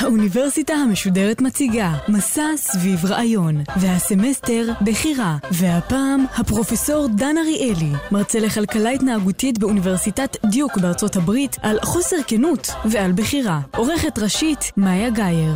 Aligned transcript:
האוניברסיטה 0.00 0.74
המשודרת 0.74 1.40
מציגה 1.40 1.92
מסע 2.08 2.56
סביב 2.56 3.04
רעיון, 3.04 3.54
והסמסטר 3.80 4.72
בחירה, 4.86 5.36
והפעם 5.52 6.24
הפרופסור 6.38 7.06
דן 7.16 7.38
אריאלי, 7.38 7.92
מרצה 8.12 8.40
לכלכלה 8.40 8.90
התנהגותית 8.90 9.58
באוניברסיטת 9.58 10.36
דיוק 10.46 10.78
בארצות 10.78 11.16
הברית, 11.16 11.56
על 11.62 11.78
חוסר 11.82 12.16
כנות 12.26 12.68
ועל 12.90 13.12
בחירה. 13.12 13.60
עורכת 13.76 14.18
ראשית, 14.18 14.58
מאיה 14.76 15.10
גאייר. 15.10 15.54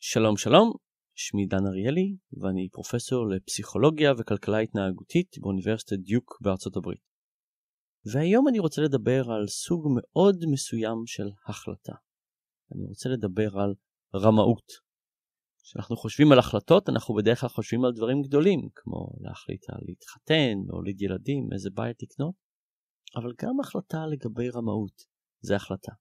שלום 0.00 0.36
שלום, 0.36 0.72
שמי 1.26 1.46
דן 1.46 1.66
אריאלי, 1.66 2.16
ואני 2.40 2.68
פרופסור 2.72 3.28
לפסיכולוגיה 3.28 4.12
וכלכלה 4.18 4.58
התנהגותית 4.58 5.36
באוניברסיטת 5.40 5.98
דיוק 5.98 6.38
בארצות 6.40 6.76
הברית. 6.76 7.00
והיום 8.12 8.48
אני 8.48 8.58
רוצה 8.58 8.82
לדבר 8.82 9.22
על 9.30 9.46
סוג 9.46 9.82
מאוד 9.96 10.36
מסוים 10.52 10.98
של 11.06 11.28
החלטה. 11.48 11.92
אני 12.74 12.84
רוצה 12.86 13.08
לדבר 13.08 13.58
על 13.58 13.74
רמאות. 14.14 14.72
כשאנחנו 15.62 15.96
חושבים 15.96 16.32
על 16.32 16.38
החלטות, 16.38 16.88
אנחנו 16.88 17.14
בדרך 17.14 17.40
כלל 17.40 17.48
חושבים 17.48 17.84
על 17.84 17.92
דברים 17.92 18.22
גדולים, 18.22 18.60
כמו 18.74 19.08
להחליט 19.20 19.70
על 19.70 19.80
להתחתן, 19.88 20.54
להוליד 20.66 21.02
ילדים, 21.02 21.48
איזה 21.52 21.70
בית 21.74 22.02
לקנות, 22.02 22.34
אבל 23.16 23.32
גם 23.42 23.60
החלטה 23.60 24.06
לגבי 24.06 24.50
רמאות, 24.50 25.02
זה 25.40 25.56
החלטה. 25.56 25.92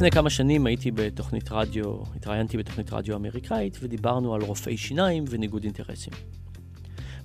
לפני 0.00 0.10
כמה 0.10 0.30
שנים 0.30 0.66
הייתי 0.66 0.90
בתוכנית 0.90 1.52
רדיו, 1.52 1.96
התראיינתי 2.16 2.56
בתוכנית 2.56 2.92
רדיו 2.92 3.16
אמריקאית 3.16 3.78
ודיברנו 3.80 4.34
על 4.34 4.42
רופאי 4.42 4.76
שיניים 4.76 5.24
וניגוד 5.28 5.64
אינטרסים. 5.64 6.12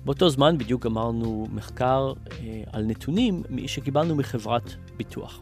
באותו 0.04 0.30
זמן 0.30 0.58
בדיוק 0.58 0.84
גמרנו 0.84 1.46
מחקר 1.52 2.12
אה, 2.30 2.62
על 2.72 2.84
נתונים 2.84 3.42
שקיבלנו 3.66 4.16
מחברת 4.16 4.74
ביטוח. 4.96 5.40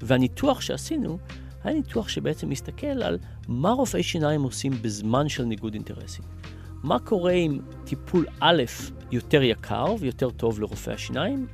והניתוח 0.00 0.60
שעשינו 0.60 1.18
היה 1.64 1.74
ניתוח 1.74 2.08
שבעצם 2.08 2.48
מסתכל 2.48 2.86
על 2.86 3.18
מה 3.48 3.70
רופאי 3.70 4.02
שיניים 4.02 4.42
עושים 4.42 4.72
בזמן 4.82 5.28
של 5.28 5.44
ניגוד 5.44 5.74
אינטרסים. 5.74 6.24
מה 6.82 6.98
קורה 6.98 7.32
אם 7.32 7.58
טיפול 7.84 8.26
א' 8.40 8.62
יותר 9.10 9.42
יקר 9.42 9.94
ויותר 10.00 10.30
טוב 10.30 10.60
לרופאי 10.60 10.94
השיניים, 10.94 11.46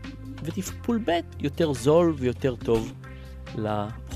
וטיפול 0.43 1.01
ב' 1.07 1.21
יותר 1.41 1.73
זול 1.73 2.15
ויותר 2.19 2.57
טוב 2.57 2.93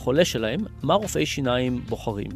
לחולה 0.00 0.24
שלהם, 0.24 0.60
מה 0.82 0.94
רופאי 0.94 1.26
שיניים 1.26 1.80
בוחרים. 1.88 2.30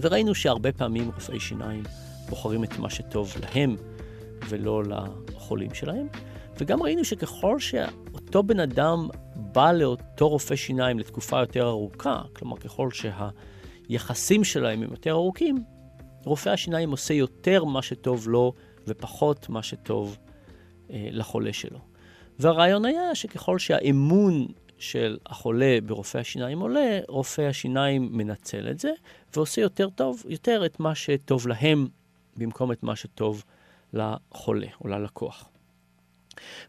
וראינו 0.00 0.34
שהרבה 0.34 0.72
פעמים 0.72 1.10
רופאי 1.14 1.40
שיניים 1.40 1.82
בוחרים 2.28 2.64
את 2.64 2.78
מה 2.78 2.90
שטוב 2.90 3.34
להם 3.40 3.76
ולא 4.48 4.82
לחולים 4.84 5.74
שלהם. 5.74 6.06
וגם 6.60 6.82
ראינו 6.82 7.04
שככל 7.04 7.58
שאותו 7.58 8.42
בן 8.42 8.60
אדם 8.60 9.08
בא 9.36 9.72
לאותו 9.72 10.28
רופא 10.28 10.56
שיניים 10.56 10.98
לתקופה 10.98 11.40
יותר 11.40 11.68
ארוכה, 11.68 12.22
כלומר 12.32 12.56
ככל 12.56 12.88
שהיחסים 12.90 14.44
שלהם 14.44 14.82
הם 14.82 14.90
יותר 14.90 15.10
ארוכים, 15.10 15.56
רופא 16.24 16.48
השיניים 16.48 16.90
עושה 16.90 17.14
יותר 17.14 17.64
מה 17.64 17.82
שטוב 17.82 18.28
לו 18.28 18.52
ופחות 18.86 19.48
מה 19.48 19.62
שטוב 19.62 20.18
אה, 20.90 21.08
לחולה 21.10 21.52
שלו. 21.52 21.78
והרעיון 22.38 22.84
היה 22.84 23.14
שככל 23.14 23.58
שהאמון 23.58 24.46
של 24.78 25.18
החולה 25.26 25.78
ברופא 25.86 26.18
השיניים 26.18 26.60
עולה, 26.60 27.00
רופא 27.08 27.42
השיניים 27.42 28.08
מנצל 28.12 28.70
את 28.70 28.78
זה 28.78 28.90
ועושה 29.34 29.60
יותר 29.60 29.90
טוב, 29.90 30.22
יותר 30.28 30.66
את 30.66 30.80
מה 30.80 30.94
שטוב 30.94 31.48
להם 31.48 31.88
במקום 32.36 32.72
את 32.72 32.82
מה 32.82 32.96
שטוב 32.96 33.44
לחולה 33.92 34.66
או 34.80 34.88
ללקוח. 34.88 35.48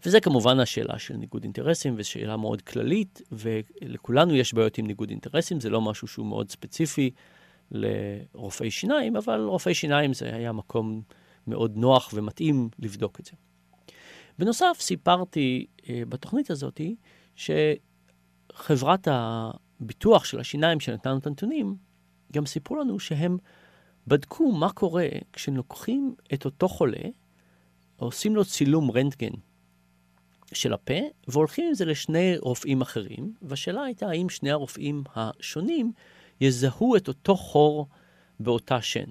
וזה 0.06 0.20
כמובן 0.20 0.60
השאלה 0.60 1.00
של 1.00 1.14
ניגוד 1.14 1.44
אינטרסים, 1.44 1.94
וזו 1.98 2.10
שאלה 2.10 2.38
מאוד 2.38 2.62
כללית, 2.62 3.22
ולכולנו 3.32 4.36
יש 4.36 4.54
בעיות 4.54 4.78
עם 4.78 4.88
ניגוד 4.88 5.10
אינטרסים, 5.10 5.60
זה 5.60 5.70
לא 5.70 5.82
משהו 5.82 6.08
שהוא 6.08 6.26
מאוד 6.26 6.52
ספציפי 6.52 7.12
לרופאי 7.72 8.72
שיניים, 8.72 9.16
אבל 9.16 9.40
רופאי 9.40 9.74
שיניים 9.74 10.14
זה 10.14 10.36
היה 10.36 10.52
מקום 10.52 11.02
מאוד 11.48 11.78
נוח 11.78 12.10
ומתאים 12.14 12.70
לבדוק 12.80 13.20
את 13.20 13.26
זה. 13.26 13.32
בנוסף, 14.40 14.78
סיפרתי 14.80 15.66
אה, 15.90 16.02
בתוכנית 16.10 16.52
הזאת 16.52 16.82
שחברת 18.56 19.08
הביטוח 19.12 20.26
של 20.26 20.40
השיניים 20.40 20.80
שנתנו 20.80 21.18
את 21.18 21.28
הנתונים, 21.28 21.76
גם 22.34 22.46
סיפרו 22.46 22.76
לנו 22.76 23.00
שהם 23.00 23.38
בדקו 24.08 24.52
מה 24.52 24.72
קורה 24.72 25.08
כשלוקחים 25.34 26.16
את 26.34 26.46
אותו 26.46 26.68
חולה, 26.68 27.04
עושים 27.98 28.36
לו 28.36 28.46
צילום 28.46 28.92
רנטגן 28.92 29.34
של 30.54 30.74
הפה, 30.74 30.94
והולכים 31.28 31.68
עם 31.68 31.74
זה 31.74 31.86
לשני 31.86 32.38
רופאים 32.38 32.82
אחרים, 32.82 33.34
והשאלה 33.42 33.84
הייתה 33.84 34.08
האם 34.10 34.30
שני 34.30 34.52
הרופאים 34.52 35.04
השונים 35.16 35.92
יזהו 36.42 36.96
את 36.96 37.08
אותו 37.08 37.36
חור 37.36 37.88
באותה 38.40 38.82
שן. 38.82 39.10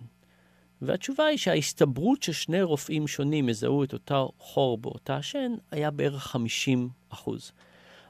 והתשובה 0.83 1.25
היא 1.25 1.39
שההסתברות 1.39 2.23
ששני 2.23 2.63
רופאים 2.63 3.07
שונים 3.07 3.49
יזהו 3.49 3.85
את 3.85 3.93
אותו 3.93 4.31
חור 4.39 4.79
באותה 4.79 5.23
שן 5.23 5.53
היה 5.71 5.91
בערך 5.91 6.23
50 6.23 6.89
אחוז. 7.09 7.53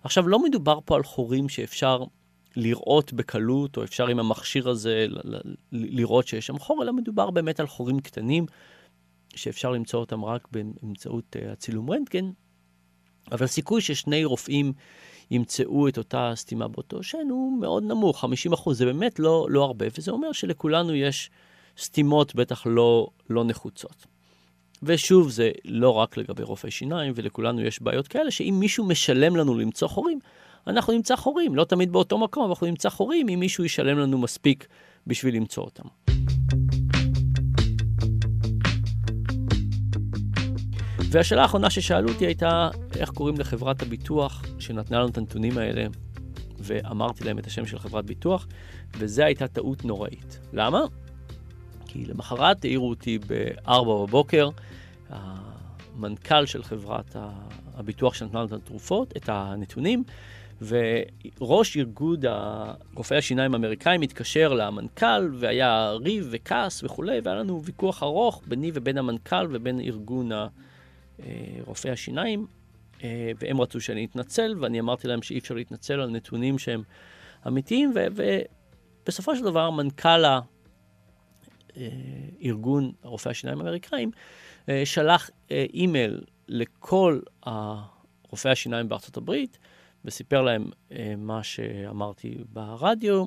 עכשיו, 0.05 0.29
לא 0.29 0.43
מדובר 0.43 0.79
פה 0.85 0.97
על 0.97 1.03
חורים 1.03 1.49
שאפשר 1.49 2.05
לראות 2.57 3.13
בקלות, 3.13 3.77
או 3.77 3.85
אפשר 3.85 4.07
עם 4.07 4.19
המכשיר 4.19 4.69
הזה 4.69 5.07
לראות 5.73 6.27
שיש 6.27 6.47
שם 6.47 6.59
חור, 6.59 6.83
אלא 6.83 6.93
מדובר 6.93 7.31
באמת 7.31 7.61
על 7.61 7.67
חורים 7.67 8.01
קטנים, 8.01 8.47
שאפשר 9.37 9.71
למצוא 9.71 10.01
אותם 10.01 10.25
רק 10.25 10.49
באמצעות 10.53 11.37
אה, 11.37 11.53
הצילום 11.53 11.91
רנטגן, 11.91 12.31
אבל 13.33 13.45
הסיכוי 13.45 13.81
ששני 13.81 14.25
רופאים 14.25 14.73
ימצאו 15.31 15.89
את 15.89 15.99
אותה 15.99 16.33
סתימה 16.35 16.69
באותו 16.69 17.03
שן 17.03 17.27
הוא 17.31 17.61
מאוד 17.61 17.83
נמוך, 17.83 18.21
50 18.21 18.53
אחוז, 18.53 18.79
זה 18.79 18.85
באמת 18.85 19.19
לא, 19.19 19.47
לא 19.51 19.65
הרבה, 19.65 19.87
וזה 19.99 20.11
אומר 20.11 20.33
שלכולנו 20.33 20.95
יש 20.95 21.31
סתימות 21.79 22.35
בטח 22.35 22.67
לא, 22.67 23.09
לא 23.31 23.45
נחוצות. 23.45 24.07
ושוב, 24.87 25.31
זה 25.31 25.51
לא 25.65 25.91
רק 25.91 26.17
לגבי 26.17 26.43
רופאי 26.43 26.71
שיניים, 26.71 27.13
ולכולנו 27.17 27.61
יש 27.61 27.83
בעיות 27.83 28.09
כאלה, 28.09 28.31
שאם 28.31 28.57
מישהו 28.61 28.85
משלם 28.85 29.37
לנו 29.37 29.59
למצוא 29.59 29.89
חורים, 29.89 30.19
אנחנו 30.67 30.93
נמצא 30.93 31.17
חורים, 31.17 31.55
לא 31.55 31.65
תמיד 31.65 31.93
באותו 31.93 32.19
מקום, 32.19 32.43
אבל 32.43 32.51
אנחנו 32.51 32.67
נמצא 32.67 32.91
חורים 32.91 33.29
אם 33.29 33.41
מישהו 33.41 33.65
ישלם 33.65 33.99
לנו 33.99 34.19
מספיק 34.19 34.67
בשביל 35.07 35.37
למצוא 35.37 35.65
אותם. 35.65 35.85
והשאלה 41.11 41.43
האחרונה 41.43 41.71
ששאלו 41.71 42.09
אותי 42.09 42.27
הייתה, 42.27 42.71
איך 42.97 43.11
קוראים 43.11 43.41
לחברת 43.41 43.83
הביטוח 43.83 44.45
שנתנה 44.59 44.99
לנו 44.99 45.09
את 45.09 45.19
הנתונים 45.19 45.59
האלה, 45.59 45.87
ואמרתי 46.59 47.25
להם 47.25 47.39
את 47.39 47.47
השם 47.47 47.67
של 47.67 47.79
חברת 47.79 48.05
ביטוח, 48.05 48.47
וזו 48.99 49.23
הייתה 49.23 49.49
טעות 49.49 49.85
נוראית. 49.85 50.41
למה? 50.53 50.81
כי 51.95 52.05
למחרת 52.05 52.65
העירו 52.65 52.89
אותי 52.89 53.19
ב-4 53.19 53.85
בבוקר, 53.85 54.49
המנכ"ל 55.11 56.47
של 56.47 56.63
חברת 56.63 57.17
הביטוח 57.75 58.15
שנתנה 58.15 58.39
לנו 58.41 58.49
את 58.57 58.63
התרופות, 58.63 59.17
את 59.17 59.29
הנתונים, 59.29 60.05
וראש 60.63 61.77
איגוד 61.77 62.25
רופאי 62.95 63.17
השיניים 63.17 63.55
האמריקאים 63.55 64.01
התקשר 64.03 64.53
למנכ"ל, 64.53 65.31
והיה 65.39 65.93
ריב 65.93 66.29
וכעס 66.31 66.85
וכולי, 66.85 67.21
והיה 67.25 67.37
לנו 67.37 67.63
ויכוח 67.65 68.03
ארוך 68.03 68.43
ביני 68.47 68.71
ובין 68.75 68.99
המנכ"ל 68.99 69.47
ובין 69.51 69.81
ארגון 69.81 70.31
רופאי 71.67 71.91
השיניים, 71.91 72.47
והם 73.41 73.61
רצו 73.61 73.81
שאני 73.81 74.05
אתנצל, 74.05 74.55
ואני 74.61 74.81
אמרתי 74.81 75.09
להם 75.09 75.23
שאי 75.23 75.39
אפשר 75.39 75.55
להתנצל 75.55 76.01
על 76.01 76.11
נתונים 76.11 76.59
שהם 76.59 76.83
אמיתיים, 77.47 77.93
ובסופו 78.15 79.37
של 79.37 79.45
דבר 79.45 79.71
מנכ"ל 79.71 80.25
הארגון 81.77 82.93
רופאי 83.03 83.31
השיניים 83.31 83.59
האמריקאים 83.59 84.11
שלח 84.85 85.31
אימייל 85.51 86.21
לכל 86.49 87.21
רופאי 88.35 88.51
השיניים 88.51 88.89
בארצות 88.89 89.17
הברית, 89.17 89.59
וסיפר 90.05 90.43
להם 90.43 90.71
אה, 90.93 91.15
מה 91.17 91.43
שאמרתי 91.43 92.37
ברדיו, 92.53 93.25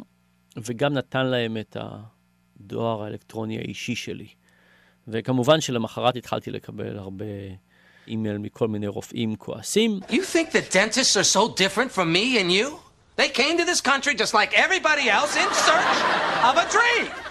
וגם 0.57 0.93
נתן 0.93 1.25
להם 1.25 1.57
את 1.57 1.77
הדואר 1.79 3.03
האלקטרוני 3.03 3.57
האישי 3.57 3.95
שלי. 3.95 4.27
וכמובן 5.07 5.61
שלמחרת 5.61 6.15
התחלתי 6.15 6.51
לקבל 6.51 6.97
הרבה 6.97 7.25
אימייל 8.07 8.37
מכל 8.37 8.67
מיני 8.67 8.87
רופאים 8.87 9.35
כועסים. 9.35 9.99
You 10.09 10.13
think 10.35 10.51
that 10.51 10.71
dentists 10.71 11.17
are 11.17 11.37
so 11.37 11.47
different 11.47 11.91
from 11.91 12.11
me 12.11 12.39
and 12.41 12.51
you? 12.51 12.79
They 13.15 13.29
came 13.29 13.57
to 13.57 13.65
this 13.65 13.81
country 13.81 14.13
just 14.15 14.33
like 14.33 14.51
everybody 14.53 15.09
else 15.09 15.35
in 15.43 15.49
search 15.67 15.97
of 16.49 16.55
a 16.57 16.65
dream. 16.75 17.26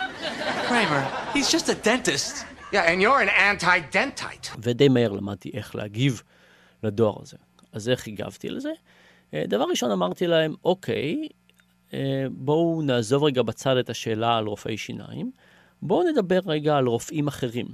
Kramer, 0.69 1.03
he's 1.35 1.51
just 1.51 1.69
a 1.69 1.75
dentist. 1.75 2.45
Yeah, 2.73 2.91
and 2.91 3.01
you're 3.03 3.21
an 3.21 3.29
anti-dentite. 3.29 4.57
ודי 4.59 4.89
מהר 4.89 5.13
למדתי 5.13 5.51
איך 5.55 5.75
להגיב 5.75 6.23
לדואר 6.83 7.23
הזה. 7.23 7.37
אז 7.73 7.89
איך 7.89 8.09
הגבתי 8.09 8.49
לזה? 8.49 8.73
אה, 9.35 9.45
דבר 9.49 9.65
ראשון 9.71 9.91
אמרתי 9.91 10.27
להם, 10.27 10.55
אוקיי, 10.65 11.29
אה, 11.95 12.27
בואו 12.31 12.83
נעזוב 12.83 13.25
רגע 13.25 13.43
בצד 13.43 13.77
את 13.77 13.91
השאלה 13.91 14.37
על 14.37 14.47
רופאי 14.47 14.77
שיניים. 14.77 15.31
בואו 15.83 16.11
נדבר 16.11 16.39
רגע 16.47 16.77
על 16.77 16.87
רופאים 16.87 17.29
אחרים. 17.29 17.67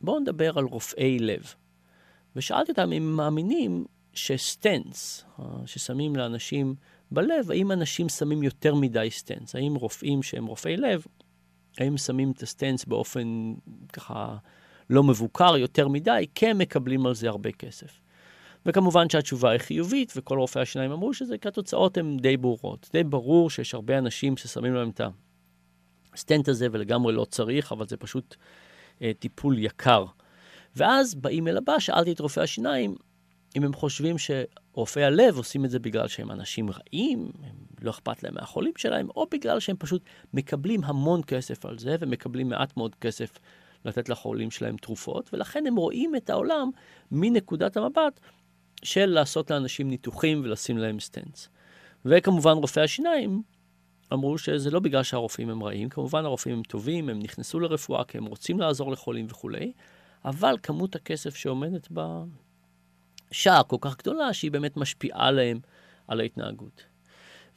בואו 0.00 0.20
נדבר 0.20 0.58
על 0.58 0.64
רופאי 0.64 1.18
לב. 1.18 1.54
ושאלתי 2.36 2.70
אותם 2.70 2.92
אם 2.92 3.02
הם 3.02 3.16
מאמינים 3.16 3.84
שסטנס, 4.12 5.24
אה, 5.40 5.44
ששמים 5.66 6.16
לאנשים 6.16 6.74
בלב, 7.10 7.50
האם 7.50 7.72
אנשים 7.72 8.08
שמים 8.08 8.42
יותר 8.42 8.74
מדי 8.74 9.08
סטנס? 9.10 9.54
האם 9.54 9.74
רופאים 9.74 10.22
שהם 10.22 10.46
רופאי 10.46 10.76
לב, 10.76 11.04
האם 11.78 11.96
שמים 11.96 12.30
את 12.30 12.42
הסטנס 12.42 12.84
באופן 12.84 13.54
ככה 13.92 14.36
לא 14.90 15.02
מבוקר 15.02 15.56
יותר 15.56 15.88
מדי, 15.88 16.26
כן 16.34 16.58
מקבלים 16.58 17.06
על 17.06 17.14
זה 17.14 17.28
הרבה 17.28 17.52
כסף. 17.52 18.00
וכמובן 18.66 19.10
שהתשובה 19.10 19.50
היא 19.50 19.58
חיובית, 19.58 20.12
וכל 20.16 20.38
רופאי 20.38 20.62
השיניים 20.62 20.92
אמרו 20.92 21.14
שזה, 21.14 21.38
כי 21.38 21.48
התוצאות 21.48 21.96
הן 21.96 22.16
די 22.16 22.36
ברורות. 22.36 22.90
די 22.92 23.04
ברור 23.04 23.50
שיש 23.50 23.74
הרבה 23.74 23.98
אנשים 23.98 24.36
ששמים 24.36 24.74
להם 24.74 24.90
את 24.90 25.00
הסטנט 26.14 26.48
הזה, 26.48 26.66
ולגמרי 26.72 27.12
לא 27.12 27.24
צריך, 27.24 27.72
אבל 27.72 27.86
זה 27.86 27.96
פשוט 27.96 28.36
אה, 29.02 29.12
טיפול 29.18 29.58
יקר. 29.58 30.04
ואז 30.76 31.14
באימייל 31.14 31.56
הבא 31.56 31.78
שאלתי 31.78 32.12
את 32.12 32.20
רופאי 32.20 32.42
השיניים 32.42 32.96
אם 33.56 33.64
הם 33.64 33.72
חושבים 33.72 34.16
שרופאי 34.18 35.04
הלב 35.04 35.36
עושים 35.36 35.64
את 35.64 35.70
זה 35.70 35.78
בגלל 35.78 36.08
שהם 36.08 36.30
אנשים 36.30 36.70
רעים, 36.70 37.30
הם 37.42 37.65
לא 37.82 37.90
אכפת 37.90 38.22
להם 38.22 38.34
מהחולים 38.34 38.72
שלהם, 38.76 39.08
או 39.16 39.26
בגלל 39.30 39.60
שהם 39.60 39.76
פשוט 39.78 40.02
מקבלים 40.34 40.84
המון 40.84 41.22
כסף 41.26 41.66
על 41.66 41.78
זה, 41.78 41.96
ומקבלים 42.00 42.48
מעט 42.48 42.76
מאוד 42.76 42.94
כסף 42.94 43.30
לתת 43.84 44.08
לחולים 44.08 44.50
שלהם 44.50 44.76
תרופות, 44.76 45.30
ולכן 45.32 45.66
הם 45.66 45.76
רואים 45.76 46.16
את 46.16 46.30
העולם 46.30 46.70
מנקודת 47.10 47.76
המבט 47.76 48.20
של 48.82 49.06
לעשות 49.06 49.50
לאנשים 49.50 49.90
ניתוחים 49.90 50.40
ולשים 50.44 50.78
להם 50.78 51.00
סטנס. 51.00 51.48
וכמובן 52.04 52.52
רופאי 52.52 52.82
השיניים 52.82 53.42
אמרו 54.12 54.38
שזה 54.38 54.70
לא 54.70 54.80
בגלל 54.80 55.02
שהרופאים 55.02 55.50
הם 55.50 55.62
רעים, 55.62 55.88
כמובן 55.88 56.24
הרופאים 56.24 56.56
הם 56.56 56.62
טובים, 56.62 57.08
הם 57.08 57.18
נכנסו 57.18 57.60
לרפואה 57.60 58.04
כי 58.04 58.18
הם 58.18 58.24
רוצים 58.24 58.60
לעזור 58.60 58.92
לחולים 58.92 59.26
וכולי, 59.30 59.72
אבל 60.24 60.56
כמות 60.62 60.96
הכסף 60.96 61.36
שעומדת 61.36 61.88
בשער 63.30 63.62
כל 63.62 63.76
כך 63.80 63.96
גדולה, 63.96 64.32
שהיא 64.32 64.50
באמת 64.50 64.76
משפיעה 64.76 65.30
להם 65.30 65.60
על 66.08 66.20
ההתנהגות. 66.20 66.95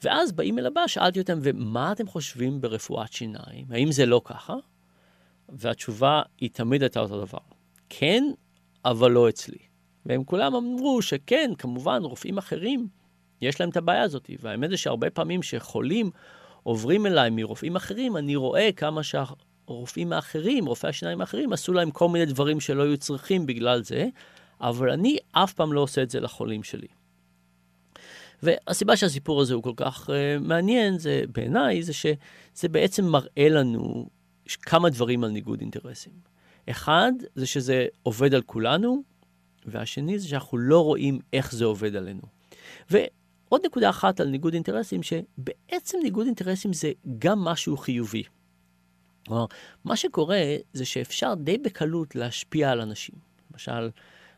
ואז 0.04 0.32
באימייל 0.32 0.68
הבא 0.68 0.88
שאלתי 0.88 1.20
אותם, 1.20 1.40
ומה 1.42 1.92
אתם 1.92 2.08
חושבים 2.08 2.62
ברפואת 2.62 3.14
שיניים? 3.14 3.66
האם 3.70 3.92
זה 3.92 4.06
לא 4.06 4.22
ככה? 4.26 4.56
והתשובה 5.50 6.22
היא 6.40 6.50
תמיד 6.54 6.82
הייתה 6.82 7.00
אותו 7.00 7.26
דבר. 7.26 7.40
כן, 7.90 8.24
אבל 8.86 9.12
לא 9.12 9.30
אצלי. 9.30 9.58
והם 10.06 10.24
כולם 10.24 10.56
אמרו 10.56 11.02
שכן, 11.02 11.52
כמובן, 11.58 12.02
רופאים 12.04 12.38
אחרים, 12.38 12.88
יש 13.42 13.60
להם 13.60 13.70
את 13.70 13.78
הבעיה 13.78 14.02
הזאת. 14.02 14.30
והאמת 14.42 14.70
זה 14.70 14.78
שהרבה 14.78 15.10
פעמים 15.10 15.44
שחולים 15.44 16.12
עוברים 16.64 17.06
אליי 17.06 17.30
מרופאים 17.30 17.76
אחרים, 17.76 18.18
אני 18.18 18.36
רואה 18.36 18.70
כמה 18.76 19.02
שהרופאים 19.04 20.14
האחרים, 20.14 20.66
רופאי 20.66 20.90
השיניים 20.90 21.22
האחרים, 21.22 21.54
עשו 21.54 21.74
להם 21.74 21.92
כל 21.92 22.10
מיני 22.10 22.26
דברים 22.26 22.60
שלא 22.60 22.84
היו 22.84 22.98
צריכים 22.98 23.46
בגלל 23.46 23.84
זה, 23.84 24.08
אבל 24.62 24.90
אני 24.90 25.18
אף 25.32 25.54
פעם 25.54 25.74
לא 25.74 25.82
עושה 25.82 26.04
את 26.04 26.10
זה 26.10 26.20
לחולים 26.20 26.64
שלי. 26.64 26.88
והסיבה 28.44 28.96
שהסיפור 28.96 29.42
הזה 29.42 29.54
הוא 29.54 29.64
כל 29.64 29.74
כך 29.76 30.10
uh, 30.10 30.14
מעניין, 30.42 30.98
זה 30.98 31.22
בעיניי, 31.32 31.84
זה 31.84 31.94
שזה 31.94 32.70
בעצם 32.72 33.06
מראה 33.06 33.50
לנו 33.50 34.10
כמה 34.62 34.90
דברים 34.90 35.24
על 35.24 35.30
ניגוד 35.30 35.62
אינטרסים. 35.62 36.14
אחד, 36.70 37.12
זה 37.36 37.46
שזה 37.46 37.86
עובד 38.04 38.34
על 38.34 38.42
כולנו, 38.42 39.04
והשני 39.66 40.20
זה 40.20 40.28
שאנחנו 40.28 40.58
לא 40.58 40.84
רואים 40.84 41.20
איך 41.34 41.56
זה 41.56 41.66
עובד 41.66 41.96
עלינו. 41.96 42.22
ועוד 42.90 43.62
נקודה 43.66 43.90
אחת 43.90 44.20
על 44.20 44.28
ניגוד 44.28 44.54
אינטרסים, 44.54 45.04
שבעצם 45.04 45.98
ניגוד 46.04 46.26
אינטרסים 46.26 46.74
זה 46.74 46.92
גם 47.20 47.40
משהו 47.40 47.78
חיובי. 47.78 48.24
כלומר, 49.28 49.46
מה 49.86 49.96
שקורה 49.96 50.42
זה 50.74 50.86
שאפשר 50.86 51.34
די 51.34 51.58
בקלות 51.58 52.16
להשפיע 52.16 52.72
על 52.72 52.82
אנשים. 52.82 53.16
למשל, 53.52 53.90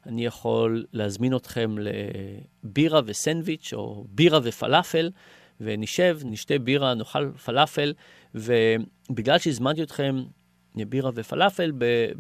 אני 0.06 0.26
יכול 0.26 0.86
להזמין 0.94 1.36
אתכם 1.36 1.76
לבירה 1.78 3.02
וסנדוויץ', 3.06 3.74
או 3.74 4.06
בירה 4.10 4.40
ופלאפל, 4.44 5.12
ונשב, 5.62 6.20
נשתה 6.26 6.60
בירה, 6.60 6.94
נאכל 6.94 7.32
פלאפל, 7.46 7.94
ובגלל 8.36 9.38
שהזמנתי 9.38 9.84
אתכם 9.84 10.24
בירה 10.76 11.12
ופלאפל, 11.16 11.72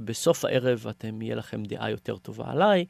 בסוף 0.06 0.46
הערב 0.46 0.86
אתם, 0.90 1.22
יהיה 1.22 1.36
לכם 1.36 1.64
דעה 1.64 1.92
יותר 1.92 2.18
טובה 2.18 2.52
עליי, 2.52 2.86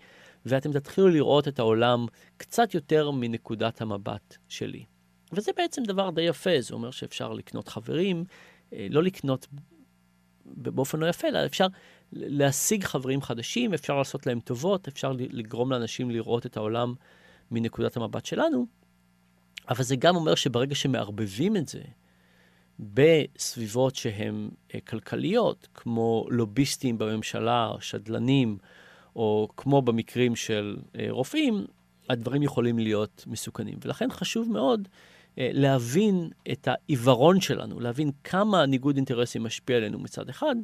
ואתם 0.46 0.72
תתחילו 0.72 1.08
לראות 1.10 1.48
את 1.48 1.60
העולם 1.60 2.06
קצת 2.38 2.74
יותר 2.74 3.12
מנקודת 3.12 3.82
המבט 3.82 4.38
שלי. 4.50 4.86
וזה 5.34 5.52
בעצם 5.58 5.84
דבר 5.84 6.10
די 6.10 6.22
יפה, 6.22 6.50
זה 6.60 6.74
אומר 6.74 6.92
שאפשר 6.92 7.34
לקנות 7.34 7.68
חברים, 7.68 8.24
אה, 8.74 8.88
לא 8.90 9.04
לקנות 9.04 9.48
באופן 10.46 11.00
לא 11.00 11.06
יפה, 11.06 11.28
אלא 11.28 11.46
אפשר 11.46 11.68
להשיג 12.14 12.84
חברים 12.84 13.22
חדשים, 13.22 13.74
אפשר 13.74 13.98
לעשות 13.98 14.28
להם 14.28 14.40
טובות, 14.40 14.88
אפשר 14.88 15.14
לגרום 15.18 15.72
לאנשים 15.72 16.12
לראות 16.12 16.46
את 16.46 16.58
העולם 16.58 16.94
מנקודת 17.52 17.98
המבט 17.98 18.26
שלנו, 18.26 18.66
אבל 19.70 19.84
זה 19.84 19.96
גם 19.96 20.16
אומר 20.16 20.36
שברגע 20.36 20.76
שמערבבים 20.76 21.58
את 21.58 21.68
זה 21.68 21.82
בסביבות 22.80 23.96
שהן 23.96 24.50
אה, 24.76 24.80
כלכליות, 24.80 25.68
כמו 25.74 26.28
לוביסטים 26.30 26.98
בממשלה, 26.98 27.72
שדלנים, 27.80 28.58
או 29.16 29.48
כמו 29.58 29.82
במקרים 29.82 30.36
של 30.36 30.78
אה, 31.00 31.08
רופאים, 31.10 31.66
הדברים 32.10 32.44
יכולים 32.44 32.80
להיות 32.80 33.24
מסוכנים. 33.28 33.78
ולכן 33.82 34.12
חשוב 34.12 34.52
מאוד 34.52 34.88
אה, 35.38 35.50
להבין 35.54 36.30
את 36.52 36.68
העיוורון 36.68 37.42
שלנו, 37.42 37.80
להבין 37.80 38.12
כמה 38.24 38.66
ניגוד 38.66 38.96
אינטרסים 38.96 39.44
משפיע 39.44 39.78
עלינו 39.78 40.00
מצד 40.00 40.30
אחד, 40.30 40.56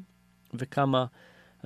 וכמה 0.54 1.06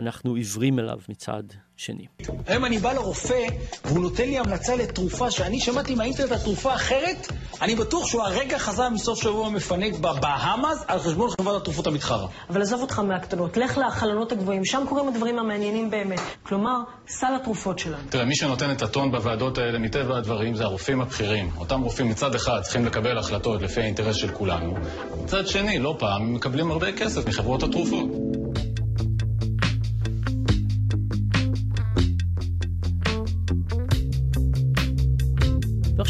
אנחנו 0.01 0.36
עיוורים 0.36 0.80
אליו 0.80 0.98
מצד 1.09 1.44
שני. 1.77 2.06
היום 2.48 2.65
אני 2.65 2.77
בא 2.77 2.94
לרופא, 2.94 3.48
והוא 3.86 4.00
נותן 4.00 4.24
לי 4.24 4.38
המלצה 4.39 4.75
לתרופה 4.75 5.31
שאני 5.31 5.59
שמעתי 5.59 5.95
מהאינטרנט 5.95 6.31
על 6.31 6.38
תרופה 6.38 6.75
אחרת, 6.75 7.27
אני 7.62 7.75
בטוח 7.75 8.07
שהוא 8.07 8.21
הרגע 8.21 8.57
חזר 8.57 8.89
מסוף 8.89 9.24
שבוע 9.24 9.50
מפנק 9.50 9.94
בבהאמאז 9.94 10.83
על 10.88 11.00
חשבון 11.00 11.30
חברת 11.30 11.62
התרופות 11.62 11.88
המתחרה. 11.88 12.27
אבל 12.50 12.62
עזוב 12.62 12.81
אותך 12.81 13.00
מהקטנות, 13.00 13.57
לך 13.57 13.77
לחלונות 13.77 14.31
הגבוהים, 14.31 14.65
שם 14.65 14.83
קורים 14.89 15.07
הדברים 15.07 15.39
המעניינים 15.39 15.89
באמת. 15.89 16.19
כלומר, 16.44 16.77
סל 17.07 17.36
התרופות 17.42 17.80
שלנו. 17.80 18.04
תראה, 18.09 18.25
מי 18.25 18.36
שנותן 18.36 18.71
את 18.71 18.81
הטון 18.81 19.12
בוועדות 19.12 19.57
האלה, 19.57 19.80
מטבע 19.80 20.18
הדברים, 20.18 20.56
זה 20.56 20.63
הרופאים 20.63 21.01
הבכירים. 21.01 21.50
אותם 21.57 21.81
רופאים 21.81 22.09
מצד 22.09 22.36
אחד 22.36 22.62
צריכים 22.62 22.86
לקבל 22.86 23.18
החלטות 23.18 23.62
לפי 23.62 23.81
האינטרס 23.81 24.15
של 24.15 24.31
כולנו, 24.31 24.75
מצד 25.24 25.47
שני, 25.47 25.80
לא 25.80 25.95
פעם, 26.00 26.33
מקבלים 26.33 26.71
הרבה 26.71 26.92
כסף 26.92 27.27
מחברות 27.27 27.63
התרופות. 27.63 28.31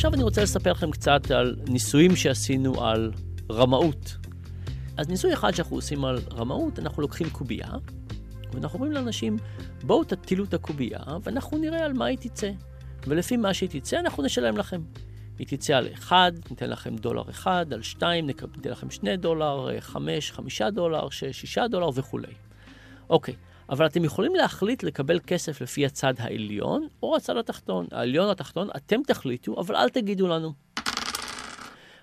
ועכשיו 0.01 0.13
אני 0.13 0.23
רוצה 0.23 0.43
לספר 0.43 0.71
לכם 0.71 0.91
קצת 0.91 1.31
על 1.31 1.55
ניסויים 1.67 2.15
שעשינו 2.15 2.85
על 2.85 3.11
רמאות. 3.51 4.17
אז 4.97 5.09
ניסוי 5.09 5.33
אחד 5.33 5.51
שאנחנו 5.51 5.75
עושים 5.75 6.05
על 6.05 6.19
רמאות, 6.33 6.79
אנחנו 6.79 7.01
לוקחים 7.01 7.29
קובייה, 7.29 7.67
ואנחנו 8.53 8.79
אומרים 8.79 8.91
לאנשים, 8.93 9.37
בואו 9.83 10.03
תטילו 10.03 10.43
את 10.43 10.53
הקובייה, 10.53 10.99
ואנחנו 11.23 11.57
נראה 11.57 11.85
על 11.85 11.93
מה 11.93 12.05
היא 12.05 12.17
תצא. 12.17 12.51
ולפי 13.07 13.37
מה 13.37 13.53
שהיא 13.53 13.69
תצא, 13.69 13.99
אנחנו 13.99 14.23
נשלם 14.23 14.57
לכם. 14.57 14.81
היא 15.39 15.47
תצא 15.47 15.77
על 15.77 15.87
1, 15.93 16.33
ניתן 16.49 16.69
לכם 16.69 16.95
דולר 16.95 17.29
1, 17.29 17.71
על 17.71 17.81
2, 17.81 18.27
ניתן 18.27 18.69
לכם 18.69 18.89
2 18.89 19.15
דולר, 19.19 19.79
5, 19.79 20.31
5 20.31 20.61
דולר, 20.61 21.09
6, 21.09 21.41
6 21.41 21.57
דולר 21.57 21.89
וכולי. 21.95 22.33
אוקיי, 23.09 23.35
אבל 23.71 23.85
אתם 23.85 24.03
יכולים 24.03 24.35
להחליט 24.35 24.83
לקבל 24.83 25.19
כסף 25.27 25.61
לפי 25.61 25.85
הצד 25.85 26.13
העליון 26.17 26.87
או 27.03 27.15
הצד 27.15 27.37
התחתון. 27.37 27.87
העליון 27.91 28.25
או 28.25 28.31
התחתון, 28.31 28.69
אתם 28.75 29.01
תחליטו, 29.07 29.59
אבל 29.59 29.75
אל 29.75 29.89
תגידו 29.89 30.27
לנו. 30.27 30.53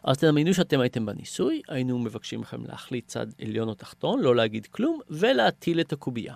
אז 0.04 0.18
תדמיינו 0.18 0.54
שאתם 0.54 0.80
הייתם 0.80 1.06
בניסוי, 1.06 1.62
היינו 1.68 1.98
מבקשים 1.98 2.40
מכם 2.40 2.64
להחליט 2.66 3.06
צד 3.06 3.26
עליון 3.40 3.68
או 3.68 3.74
תחתון, 3.74 4.20
לא 4.20 4.36
להגיד 4.36 4.66
כלום, 4.66 5.00
ולהטיל 5.10 5.80
את 5.80 5.92
הקובייה. 5.92 6.34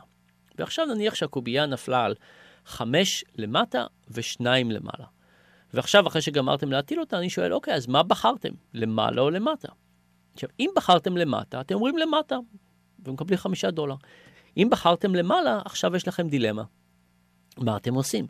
ועכשיו 0.58 0.86
נניח 0.86 1.14
שהקובייה 1.14 1.66
נפלה 1.66 2.04
על 2.04 2.14
חמש 2.66 3.24
למטה 3.36 3.86
ושניים 4.10 4.70
למעלה. 4.70 5.06
ועכשיו, 5.74 6.06
אחרי 6.06 6.22
שגמרתם 6.22 6.72
להטיל 6.72 7.00
אותה, 7.00 7.18
אני 7.18 7.30
שואל, 7.30 7.54
אוקיי, 7.54 7.74
אז 7.74 7.86
מה 7.86 8.02
בחרתם? 8.02 8.52
למעלה 8.74 9.22
או 9.22 9.30
למטה? 9.30 9.68
עכשיו, 10.34 10.48
אם 10.60 10.70
בחרתם 10.76 11.16
למטה, 11.16 11.60
אתם 11.60 11.74
אומרים 11.74 11.98
למטה, 11.98 12.36
ומקבלים 13.04 13.38
חמישה 13.38 13.70
דולר. 13.70 13.94
אם 14.56 14.68
בחרתם 14.70 15.14
למעלה, 15.14 15.60
עכשיו 15.64 15.96
יש 15.96 16.08
לכם 16.08 16.28
דילמה. 16.28 16.62
מה 17.58 17.76
אתם 17.76 17.94
עושים? 17.94 18.26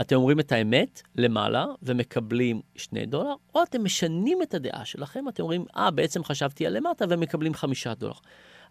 אתם 0.00 0.16
אומרים 0.16 0.40
את 0.40 0.52
האמת 0.52 1.02
למעלה 1.14 1.66
ומקבלים 1.82 2.60
שני 2.76 3.06
דולר, 3.06 3.34
או 3.54 3.62
אתם 3.62 3.84
משנים 3.84 4.42
את 4.42 4.54
הדעה 4.54 4.84
שלכם, 4.84 5.28
אתם 5.28 5.42
אומרים, 5.42 5.64
אה, 5.76 5.90
בעצם 5.90 6.24
חשבתי 6.24 6.66
על 6.66 6.76
למטה 6.76 7.04
ומקבלים 7.08 7.54
חמישה 7.54 7.94
דולר. 7.94 8.14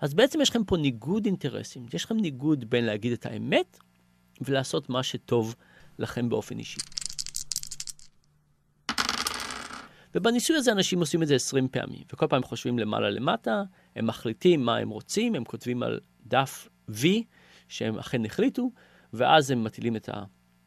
אז 0.02 0.14
בעצם 0.14 0.42
יש 0.42 0.50
לכם 0.50 0.64
פה 0.64 0.78
ניגוד 0.78 1.26
אינטרסים. 1.26 1.86
יש 1.94 2.06
לכם 2.06 2.18
ניגוד 2.18 2.70
בין 2.70 2.86
להגיד 2.86 3.12
את 3.12 3.26
האמת 3.26 3.80
ולעשות 4.42 4.90
מה 4.90 5.04
שטוב 5.04 5.56
לכם 6.00 6.30
באופן 6.30 6.60
אישי. 6.60 6.80
ובניסוי 10.16 10.56
הזה 10.56 10.72
אנשים 10.72 11.00
עושים 11.00 11.24
את 11.24 11.28
זה 11.28 11.36
20 11.36 11.68
פעמים, 11.68 12.04
וכל 12.14 12.28
פעם 12.28 12.44
חושבים 12.44 12.80
למעלה 12.80 13.10
למטה, 13.10 13.64
הם 13.96 14.08
מחליטים 14.08 14.66
מה 14.66 14.78
הם 14.78 14.90
רוצים, 14.90 15.36
הם 15.36 15.44
כותבים 15.44 15.84
על 15.84 16.00
דף 16.26 16.70
V 16.90 17.08
שהם 17.68 18.00
אכן 18.00 18.26
החליטו, 18.26 18.72
ואז 19.14 19.52
הם 19.52 19.64
מטילים 19.64 19.96
את 19.96 20.10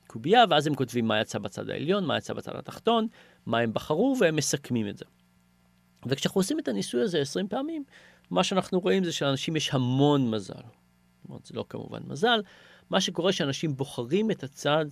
הקובייה, 0.07 0.45
ואז 0.51 0.67
הם 0.67 0.75
כותבים 0.75 1.09
מה 1.09 1.21
יצא 1.21 1.39
בצד 1.39 1.71
העליון, 1.71 2.05
מה 2.05 2.19
יצא 2.19 2.35
בצד 2.35 2.57
התחתון, 2.57 3.07
מה 3.47 3.59
הם 3.59 3.73
בחרו, 3.73 4.17
והם 4.21 4.37
מסכמים 4.37 4.89
את 4.89 4.99
זה. 4.99 5.05
וכשאנחנו 6.07 6.39
עושים 6.39 6.59
את 6.59 6.69
הניסוי 6.69 7.03
הזה 7.03 7.21
20 7.21 7.49
פעמים, 7.49 7.85
מה 8.31 8.45
שאנחנו 8.45 8.81
רואים 8.81 9.05
זה 9.05 9.13
שלאנשים 9.13 9.57
יש 9.57 9.75
המון 9.75 10.31
מזל. 10.31 10.55
זאת 10.55 11.29
אומרת, 11.29 11.45
זה 11.45 11.55
לא 11.55 11.65
כמובן 11.69 12.03
מזל. 12.07 12.43
מה 12.91 13.01
שקורה 13.01 13.33
שאנשים 13.33 13.77
בוחרים 13.77 14.31
את 14.31 14.43
הצד 14.43 14.87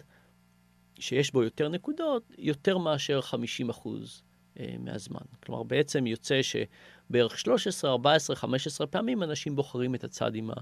שיש 0.98 1.32
בו 1.32 1.42
יותר 1.42 1.68
נקודות, 1.68 2.32
יותר 2.38 2.78
מאשר 2.78 3.20
50 3.20 3.70
אחוז 3.70 4.22
אה, 4.60 4.74
מהזמן. 4.78 5.20
כלומר, 5.46 5.62
בעצם 5.62 6.06
יוצא 6.06 6.40
שבערך 6.42 7.38
13, 7.38 7.90
14, 7.90 8.36
15 8.36 8.86
פעמים 8.86 9.22
אנשים 9.22 9.56
בוחרים 9.56 9.94
את 9.94 10.04
הצד 10.04 10.34
עם 10.34 10.50
ה... 10.50 10.54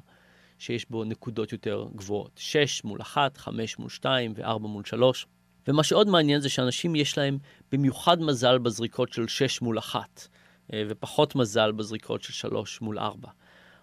שיש 0.58 0.90
בו 0.90 1.04
נקודות 1.04 1.52
יותר 1.52 1.86
גבוהות. 1.96 2.30
6 2.36 2.84
מול 2.84 3.00
1, 3.00 3.36
5 3.36 3.78
מול 3.78 3.88
2 3.88 4.32
ו-4 4.36 4.58
מול 4.58 4.84
3. 4.84 5.26
ומה 5.68 5.82
שעוד 5.82 6.08
מעניין 6.08 6.40
זה 6.40 6.48
שאנשים 6.48 6.94
יש 6.94 7.18
להם 7.18 7.38
במיוחד 7.72 8.20
מזל 8.20 8.58
בזריקות 8.58 9.12
של 9.12 9.28
6 9.28 9.62
מול 9.62 9.78
1, 9.78 10.28
אה, 10.72 10.82
ופחות 10.88 11.34
מזל 11.34 11.72
בזריקות 11.72 12.22
של 12.22 12.32
3 12.32 12.80
מול 12.80 12.98
4. 12.98 13.28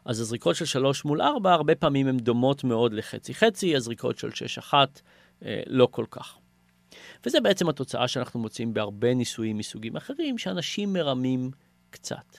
אז 0.06 0.20
הזריקות 0.20 0.56
של 0.56 0.66
3 0.66 1.06
מול 1.06 1.22
4 1.22 1.54
הרבה 1.54 1.76
פעמים 1.76 2.08
הן 2.08 2.18
דומות 2.18 2.64
מאוד 2.64 2.94
לחצי-חצי, 2.94 3.76
הזריקות 3.76 4.18
של 4.18 4.30
6-1 4.30 4.74
אה, 5.46 5.62
לא 5.68 5.88
כל 5.92 6.06
כך. 6.12 6.38
וזה 7.26 7.42
בעצם 7.42 7.70
התוצאה 7.70 8.08
שאנחנו 8.08 8.40
מוצאים 8.40 8.74
בהרבה 8.74 9.14
ניסויים 9.14 9.58
מסוגים 9.58 9.96
אחרים, 9.96 10.38
שאנשים 10.38 10.94
מרמים 10.94 11.52
קצת. 11.90 12.38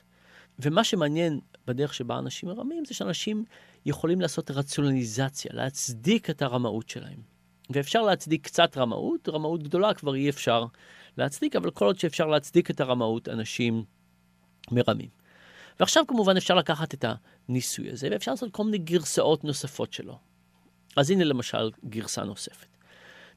ומה 0.59 0.85
שמעניין 0.85 1.40
בדרך 1.66 1.94
שבה 1.94 2.18
אנשים 2.18 2.49
מרמים, 2.49 2.85
זה 2.85 2.94
שאנשים 2.94 3.44
יכולים 3.87 4.21
לעשות 4.21 4.50
רציונליזציה, 4.50 5.50
להצדיק 5.54 6.30
את 6.30 6.42
הרמאות 6.42 6.88
שלהם. 6.88 7.32
ואפשר 7.71 8.02
להצדיק 8.02 8.44
קצת 8.44 8.76
רמאות, 8.76 9.28
רמאות 9.28 9.62
גדולה 9.62 9.94
כבר 9.94 10.14
אי 10.14 10.30
אפשר 10.30 10.64
להצדיק, 11.18 11.56
אבל 11.56 11.71
כל 11.71 11.85
עוד 11.85 11.99
שאפשר 11.99 12.26
להצדיק 12.26 12.71
את 12.71 12.80
הרמאות, 12.80 13.28
אנשים 13.28 13.85
מרמים. 14.71 15.09
ועכשיו 15.80 16.04
כמובן 16.09 16.37
אפשר 16.37 16.54
לקחת 16.54 16.94
את 16.94 17.04
הניסוי 17.49 17.90
הזה, 17.90 18.09
ואפשר 18.11 18.30
לעשות 18.30 18.52
כל 18.52 18.64
מיני 18.64 18.78
גרסאות 18.78 19.44
נוספות 19.44 19.92
שלו. 19.92 20.18
אז 20.97 21.11
הנה 21.11 21.25
למשל 21.25 21.71
גרסה 21.85 22.25
נוספת. 22.25 22.66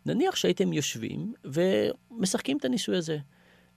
נניח 0.05 0.35
שהייתם 0.35 0.73
יושבים 0.73 1.33
ומשחקים 1.43 2.57
את 2.57 2.65
הניסוי 2.65 2.97
הזה. 2.97 3.17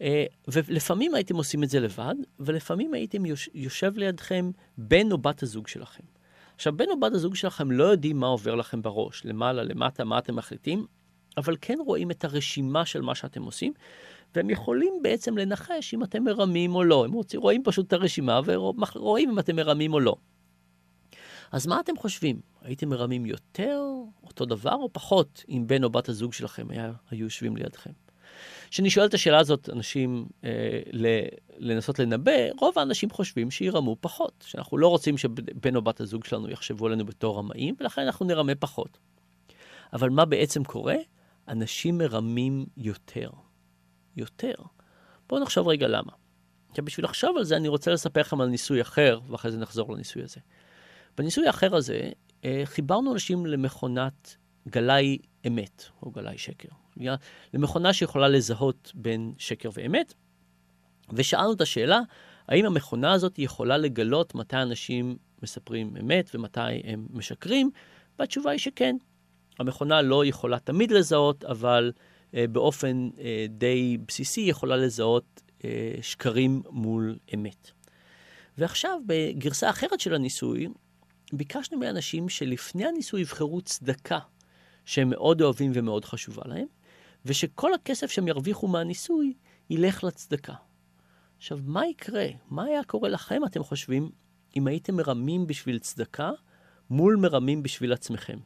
אה, 0.03 0.25
ולפעמים 0.49 1.15
הייתם 1.15 1.37
עושים 1.37 1.65
את 1.65 1.71
זה 1.71 1.81
לבד, 1.81 2.15
ולפעמים 2.41 2.95
הייתם 2.95 3.23
יושב 3.55 3.93
לידכם 3.97 4.51
בן 4.79 5.13
או 5.13 5.19
בת 5.19 5.43
הזוג 5.43 5.69
שלכם. 5.69 6.05
עכשיו, 6.55 6.77
בן 6.77 6.89
או 6.91 7.01
בת 7.01 7.13
הזוג 7.13 7.35
שלכם 7.35 7.71
לא 7.71 7.85
יודעים 7.85 8.21
מה 8.21 8.27
עובר 8.27 8.55
לכם 8.55 8.83
בראש, 8.83 9.25
למעלה, 9.25 9.63
למטה, 9.63 10.05
מה 10.05 10.19
אתם 10.19 10.37
מחליטים, 10.37 10.87
אבל 11.37 11.57
כן 11.61 11.79
רואים 11.87 12.11
את 12.11 12.25
הרשימה 12.25 12.87
של 12.87 13.01
מה 13.01 13.15
שאתם 13.15 13.43
עושים, 13.43 13.73
והם 14.35 14.51
יכולים 14.51 14.95
בעצם 15.03 15.39
לנחש 15.39 15.95
אם 15.95 16.05
אתם 16.05 16.25
מרמים 16.25 16.75
או 16.75 16.85
לא. 16.85 17.05
הם 17.05 17.13
רוצים, 17.13 17.41
רואים 17.41 17.63
פשוט 17.65 17.87
את 17.87 17.93
הרשימה 17.93 18.41
ורואים 18.45 19.31
אם 19.31 19.39
אתם 19.39 19.57
מרמים 19.57 19.93
או 19.93 20.01
לא. 20.01 20.17
אז 21.53 21.67
מה 21.67 21.81
אתם 21.81 21.97
חושבים? 21.97 22.41
הייתם 22.63 22.89
מרמים 22.89 23.27
יותר, 23.27 23.83
אותו 24.25 24.45
דבר, 24.45 24.75
או 24.75 24.93
פחות, 24.93 25.45
אם 25.49 25.65
בן 25.67 25.85
או 25.85 25.91
בת 25.91 26.09
הזוג 26.09 26.33
שלכם 26.33 26.67
היה, 26.71 26.93
היו 27.11 27.25
יושבים 27.25 27.57
לידכם? 27.57 27.91
כשאני 28.71 28.91
שואל 28.91 29.07
את 29.07 29.15
השאלה 29.15 29.39
הזאת, 29.39 29.71
אנשים, 29.73 30.27
אה, 30.45 30.81
לנסות 31.59 31.99
לנבא, 31.99 32.33
רוב 32.59 32.79
האנשים 32.79 33.11
חושבים 33.11 33.51
שירמו 33.51 33.97
פחות, 34.01 34.45
שאנחנו 34.47 34.79
לא 34.79 34.89
רוצים 34.89 35.19
שבן 35.19 35.77
או 35.77 35.83
בת 35.83 36.01
הזוג 36.01 36.25
שלנו 36.25 36.51
יחשבו 36.51 36.87
עלינו 36.87 37.05
בתור 37.05 37.39
רמאים, 37.39 37.75
ולכן 37.81 38.03
אנחנו 38.03 38.27
נרמה 38.27 38.55
פחות. 38.55 38.99
אבל 39.93 40.11
מה 40.11 40.25
בעצם 40.25 40.65
קורה? 40.65 40.97
אנשים 41.49 41.99
מרמים 41.99 42.67
יותר. 42.77 43.31
יותר. 44.17 44.55
בואו 45.29 45.43
נחשוב 45.43 45.69
רגע 45.69 45.89
למה. 45.89 46.13
עכשיו, 46.71 46.85
בשביל 46.85 47.05
לחשוב 47.05 47.37
על 47.37 47.45
זה, 47.45 47.57
אני 47.57 47.69
רוצה 47.69 47.91
לספר 47.91 48.21
לכם 48.21 48.41
על 48.41 48.49
ניסוי 48.49 48.83
אחר, 48.83 49.21
ואחרי 49.29 49.51
זה 49.51 49.59
נחזור 49.59 49.93
לניסוי 49.95 50.23
הזה. 50.23 50.41
בניסוי 51.17 51.47
האחר 51.47 51.77
הזה, 51.77 52.11
אה, 52.45 52.63
חיברנו 52.65 53.13
אנשים 53.13 53.47
למכונת 53.47 54.37
גלאי 54.69 55.19
אמת, 55.49 55.85
או 56.03 56.11
גלאי 56.11 56.39
שקר. 56.39 56.69
למכונה 57.55 57.93
שיכולה 57.93 58.29
לזהות 58.29 58.93
בין 58.95 59.33
שקר 59.39 59.69
ואמת, 59.73 60.15
ושאלנו 61.13 61.53
את 61.53 61.61
השאלה, 61.61 62.01
האם 62.49 62.67
המכונה 62.67 63.13
הזאת 63.13 63.39
יכולה 63.39 63.77
לגלות 63.77 64.35
מתי 64.35 64.57
אנשים 64.57 65.17
מספרים 65.43 65.97
אמת 66.01 66.31
ומתי 66.35 66.61
הם 66.85 67.07
משקרים? 67.11 67.71
והתשובה 68.19 68.51
היא 68.51 68.59
שכן. 68.59 68.97
המכונה 69.59 70.03
לא 70.03 70.25
יכולה 70.25 70.59
תמיד 70.59 70.91
לזהות, 70.91 71.45
אבל 71.45 71.93
אה, 72.35 72.47
באופן 72.47 73.09
אה, 73.19 73.47
די 73.49 73.99
בסיסי 74.09 74.41
יכולה 74.41 74.77
לזהות 74.77 75.43
אה, 75.65 75.95
שקרים 76.01 76.63
מול 76.71 77.19
אמת. 77.35 77.71
ועכשיו, 78.59 79.01
בגרסה 79.07 79.71
אחרת 79.71 80.01
של 80.01 80.15
הניסוי, 80.15 80.69
ביקשנו 81.33 81.79
מאנשים 81.79 82.29
שלפני 82.29 82.87
הניסוי 82.87 83.21
יבחרו 83.21 83.61
צדקה 83.61 84.19
שהם 84.89 85.11
מאוד 85.11 85.43
אוהבים 85.43 85.71
ומאוד 85.75 86.05
חשובה 86.05 86.43
להם, 86.47 86.67
ושכל 87.25 87.75
הכסף 87.75 88.11
שהם 88.11 88.29
ירוויחו 88.29 88.69
מהניסוי 88.69 89.35
ילך 89.71 90.05
לצדקה. 90.05 90.55
עכשיו, 91.37 91.59
מה 91.65 91.87
יקרה? 91.87 92.27
מה 92.51 92.65
היה 92.65 92.85
קורה 92.85 93.09
לכם, 93.09 93.45
אתם 93.45 93.63
חושבים, 93.63 94.11
אם 94.57 94.67
הייתם 94.67 94.97
מרמים 94.97 95.47
בשביל 95.47 95.79
צדקה 95.79 96.31
מול 96.91 97.17
מרמים 97.17 97.63
בשביל 97.63 97.93
עצמכם? 97.93 98.39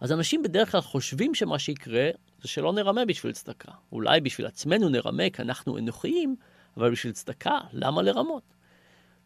אז 0.00 0.12
אנשים 0.12 0.42
בדרך 0.42 0.72
כלל 0.72 0.80
חושבים 0.80 1.34
שמה 1.34 1.58
שיקרה 1.58 2.10
זה 2.42 2.48
שלא 2.48 2.72
נרמה 2.72 3.04
בשביל 3.04 3.32
צדקה. 3.32 3.72
אולי 3.92 4.20
בשביל 4.20 4.46
עצמנו 4.46 4.88
נרמה 4.88 5.30
כי 5.32 5.42
אנחנו 5.42 5.78
אנוכיים, 5.78 6.36
אבל 6.76 6.90
בשביל 6.90 7.12
צדקה, 7.12 7.58
למה 7.72 8.02
לרמות? 8.02 8.54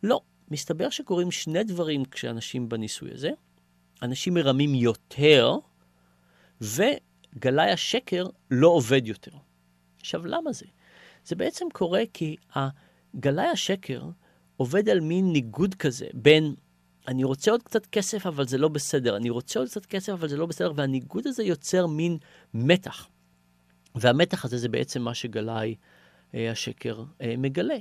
לא. 0.03 0.21
מסתבר 0.51 0.91
שקורים 0.91 1.31
שני 1.31 1.65
דברים 1.65 2.05
כשאנשים 2.05 2.69
בניסוי 2.69 3.11
הזה. 3.15 3.31
אנשים 4.03 4.35
מרמים 4.35 4.75
יותר, 4.75 5.57
וגלאי 6.61 7.71
השקר 7.71 8.27
לא 8.51 8.69
עובד 8.69 9.07
יותר. 9.07 9.31
עכשיו, 10.01 10.27
למה 10.27 10.53
זה? 10.53 10.67
זה 11.25 11.37
בעצם 11.37 11.67
קורה 11.73 12.03
כי 12.13 12.37
גלאי 13.17 13.47
השקר 13.47 14.03
עובד 14.57 14.89
על 14.89 15.01
מין 15.01 15.33
ניגוד 15.33 15.75
כזה 15.75 16.07
בין 16.15 16.55
אני 17.09 17.25
רוצה 17.25 17.51
עוד 17.51 17.63
קצת 17.63 17.87
כסף, 17.87 18.27
אבל 18.27 18.47
זה 18.47 18.59
לא 18.59 18.69
בסדר, 18.69 19.17
אני 19.17 19.31
רוצה 19.31 19.59
עוד 19.59 19.69
קצת 19.69 19.87
כסף, 19.87 20.13
אבל 20.13 20.29
זה 20.29 20.37
לא 20.37 20.47
בסדר, 20.47 20.73
והניגוד 20.77 21.27
הזה 21.27 21.43
יוצר 21.43 21.87
מין 21.87 22.19
מתח. 22.55 23.09
והמתח 23.95 24.45
הזה 24.45 24.59
זה 24.59 24.69
בעצם 24.69 25.03
מה 25.03 25.15
שגלאי 25.15 25.75
אה, 26.35 26.51
השקר 26.51 27.05
אה, 27.21 27.35
מגלה. 27.39 27.77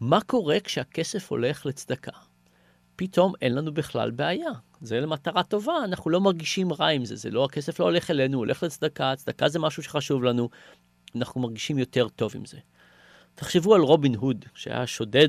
מה 0.00 0.20
קורה 0.20 0.60
כשהכסף 0.60 1.30
הולך 1.30 1.66
לצדקה? 1.66 2.12
פתאום 2.96 3.32
אין 3.42 3.54
לנו 3.54 3.74
בכלל 3.74 4.10
בעיה. 4.10 4.50
זה 4.80 5.00
למטרה 5.00 5.42
טובה, 5.42 5.84
אנחנו 5.84 6.10
לא 6.10 6.20
מרגישים 6.20 6.72
רע 6.72 6.86
עם 6.86 7.04
זה, 7.04 7.16
זה 7.16 7.30
לא, 7.30 7.44
הכסף 7.44 7.80
לא 7.80 7.84
הולך 7.84 8.10
אלינו, 8.10 8.36
הוא 8.36 8.44
הולך 8.44 8.62
לצדקה, 8.62 9.16
צדקה 9.16 9.48
זה 9.48 9.58
משהו 9.58 9.82
שחשוב 9.82 10.24
לנו, 10.24 10.48
אנחנו 11.16 11.40
מרגישים 11.40 11.78
יותר 11.78 12.08
טוב 12.08 12.32
עם 12.34 12.44
זה. 12.44 12.58
תחשבו 13.34 13.74
על 13.74 13.80
רובין 13.80 14.14
הוד, 14.14 14.44
שהיה 14.54 14.86
שודד 14.86 15.28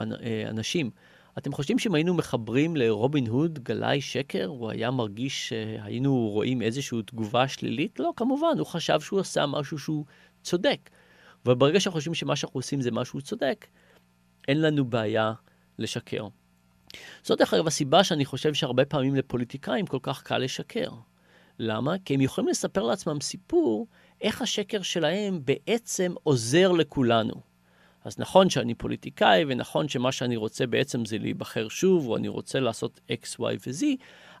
אה, 0.00 0.06
אנשים. 0.50 0.90
אתם 1.38 1.52
חושבים 1.52 1.78
שאם 1.78 1.94
היינו 1.94 2.14
מחברים 2.14 2.76
לרובין 2.76 3.26
הוד 3.26 3.58
גלאי 3.58 4.00
שקר, 4.00 4.46
הוא 4.46 4.70
היה 4.70 4.90
מרגיש 4.90 5.48
שהיינו 5.48 6.28
רואים 6.28 6.62
איזושהי 6.62 7.02
תגובה 7.02 7.48
שלילית? 7.48 8.00
לא, 8.00 8.12
כמובן, 8.16 8.58
הוא 8.58 8.66
חשב 8.66 9.00
שהוא 9.00 9.20
עשה 9.20 9.46
משהו 9.46 9.78
שהוא 9.78 10.04
צודק. 10.42 10.90
וברגע 11.46 11.80
שאנחנו 11.80 11.98
חושבים 11.98 12.14
שמה 12.14 12.36
שאנחנו 12.36 12.58
עושים 12.58 12.80
זה 12.80 12.90
משהו 12.90 13.20
צודק, 13.20 13.66
אין 14.48 14.60
לנו 14.60 14.84
בעיה 14.84 15.32
לשקר. 15.78 16.28
זאת 17.22 17.38
דרך 17.38 17.54
אגב 17.54 17.66
הסיבה 17.66 18.04
שאני 18.04 18.24
חושב 18.24 18.54
שהרבה 18.54 18.84
פעמים 18.84 19.14
לפוליטיקאים 19.14 19.86
כל 19.86 19.98
כך 20.02 20.22
קל 20.22 20.38
לשקר. 20.38 20.90
למה? 21.58 21.94
כי 22.04 22.14
הם 22.14 22.20
יכולים 22.20 22.50
לספר 22.50 22.82
לעצמם 22.82 23.20
סיפור 23.20 23.86
איך 24.20 24.42
השקר 24.42 24.82
שלהם 24.82 25.40
בעצם 25.44 26.14
עוזר 26.22 26.72
לכולנו. 26.72 27.48
אז 28.04 28.18
נכון 28.18 28.50
שאני 28.50 28.74
פוליטיקאי, 28.74 29.44
ונכון 29.48 29.88
שמה 29.88 30.12
שאני 30.12 30.36
רוצה 30.36 30.66
בעצם 30.66 31.04
זה 31.04 31.18
להיבחר 31.18 31.68
שוב, 31.68 32.08
או 32.08 32.16
אני 32.16 32.28
רוצה 32.28 32.60
לעשות 32.60 33.00
X, 33.10 33.40
Y 33.40 33.42
ו-Z, 33.66 33.84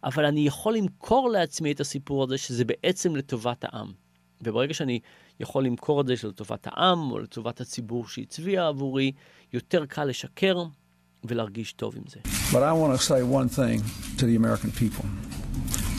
אבל 0.04 0.24
אני 0.24 0.40
יכול 0.40 0.76
למכור 0.76 1.30
לעצמי 1.30 1.72
את 1.72 1.80
הסיפור 1.80 2.24
הזה 2.24 2.38
שזה 2.38 2.64
בעצם 2.64 3.16
לטובת 3.16 3.64
העם. 3.64 3.92
וברגע 4.42 4.74
שאני 4.74 5.00
יכול 5.40 5.64
למכור 5.64 6.00
את 6.00 6.06
זה 6.06 6.14
לטובת 6.24 6.66
העם, 6.66 7.10
או 7.10 7.18
לטובת 7.18 7.60
הציבור 7.60 8.08
שהצביע 8.08 8.66
עבורי, 8.66 9.12
יותר 9.52 9.86
קל 9.86 10.04
לשקר 10.04 10.64
ולהרגיש 11.24 11.72
טוב 11.72 11.96
עם 11.96 12.02
זה. 12.06 12.20
But 12.52 12.62
I 12.62 12.72
want 12.72 12.92
to 12.98 13.02
say 13.10 13.22
one 13.22 13.48
thing 13.48 13.78
to 14.18 14.24
the 14.26 14.36
American 14.36 14.70
people. 14.82 15.04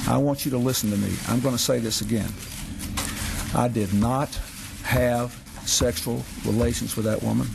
I 0.08 0.18
want 0.18 0.38
you 0.46 0.52
to 0.52 0.62
listen 0.70 0.90
to 0.96 1.00
me. 1.06 1.12
I'm 1.30 1.40
going 1.46 1.58
to 1.60 1.66
say 1.70 1.78
this 1.88 2.02
again. 2.08 2.32
I 3.66 3.68
did 3.80 3.92
not 4.08 4.30
have 4.98 5.28
sexual 5.84 6.20
relations 6.46 6.96
with 6.98 7.06
that 7.06 7.22
woman. 7.24 7.48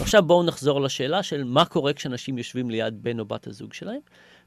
עכשיו 0.00 0.22
בואו 0.22 0.42
נחזור 0.42 0.80
לשאלה 0.80 1.22
של 1.22 1.44
מה 1.44 1.64
קורה 1.64 1.92
כשאנשים 1.92 2.38
יושבים 2.38 2.70
ליד 2.70 3.02
בן 3.02 3.20
או 3.20 3.24
בת 3.24 3.46
הזוג 3.46 3.72
שלהם. 3.72 4.00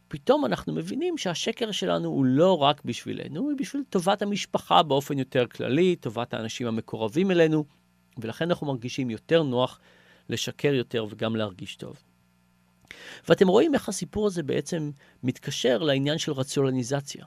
פתאום 0.08 0.46
אנחנו 0.46 0.74
מבינים 0.74 1.18
שהשקר 1.18 1.72
שלנו 1.72 2.10
הוא 2.10 2.26
לא 2.26 2.58
רק 2.58 2.82
בשבילנו, 2.86 3.42
הוא 3.42 3.54
בשביל 3.58 3.84
טובת 3.90 4.22
המשפחה 4.22 4.84
באופן 4.84 5.20
יותר 5.20 5.46
כללי, 5.48 5.96
טובת 5.96 6.34
האנשים 6.34 6.68
המקורבים 6.68 7.32
אלינו, 7.32 7.66
ולכן 8.18 8.50
אנחנו 8.50 8.68
מרגישים 8.68 9.10
יותר 9.10 9.44
נוח 9.44 9.80
לשקר 10.30 10.74
יותר 10.74 11.06
וגם 11.10 11.36
להרגיש 11.36 11.76
טוב. 11.76 11.96
ואתם 13.30 13.48
רואים 13.48 13.74
איך 13.74 13.90
הסיפור 13.90 14.28
הזה 14.28 14.44
בעצם 14.44 14.92
מתקשר 15.24 15.78
לעניין 15.78 16.18
של 16.18 16.32
רציונליזציה. 16.32 17.26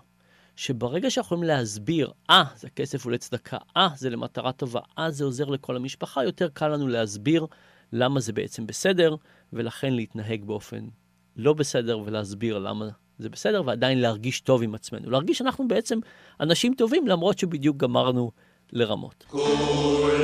שברגע 0.58 1.10
שאנחנו 1.10 1.26
יכולים 1.26 1.44
להסביר, 1.44 2.10
אה, 2.30 2.42
ah, 2.42 2.58
זה 2.58 2.70
כסף 2.70 3.04
הוא 3.04 3.12
לצדקה, 3.12 3.56
אה, 3.76 3.86
ah, 3.86 3.98
זה 3.98 4.10
למטרה 4.10 4.52
טובה, 4.52 4.80
אה, 4.98 5.06
ah, 5.06 5.10
זה 5.10 5.24
עוזר 5.24 5.44
לכל 5.44 5.76
המשפחה, 5.76 6.24
יותר 6.24 6.48
קל 6.48 6.68
לנו 6.68 6.88
להסביר 6.88 7.46
למה 7.92 8.20
זה 8.20 8.32
בעצם 8.32 8.66
בסדר, 8.66 9.16
ולכן 9.52 9.94
להתנהג 9.94 10.44
באופן 10.44 10.88
לא 11.36 11.52
בסדר 11.52 11.98
ולהסביר 11.98 12.58
למה 12.58 12.88
זה 13.18 13.28
בסדר, 13.28 13.62
ועדיין 13.66 14.00
להרגיש 14.00 14.40
טוב 14.40 14.62
עם 14.62 14.74
עצמנו. 14.74 15.10
להרגיש 15.10 15.38
שאנחנו 15.38 15.68
בעצם 15.68 15.98
אנשים 16.40 16.74
טובים, 16.74 17.06
למרות 17.06 17.38
שבדיוק 17.38 17.76
גמרנו 17.76 18.30
לרמות. 18.72 19.24
כולנו 19.28 20.18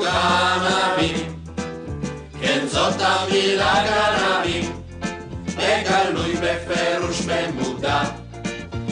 גנבים, 0.00 1.36
כן 2.40 2.66
זאת 2.66 3.00
המילה 3.00 3.74
גנבים, 3.74 4.09
במודע, 7.30 8.02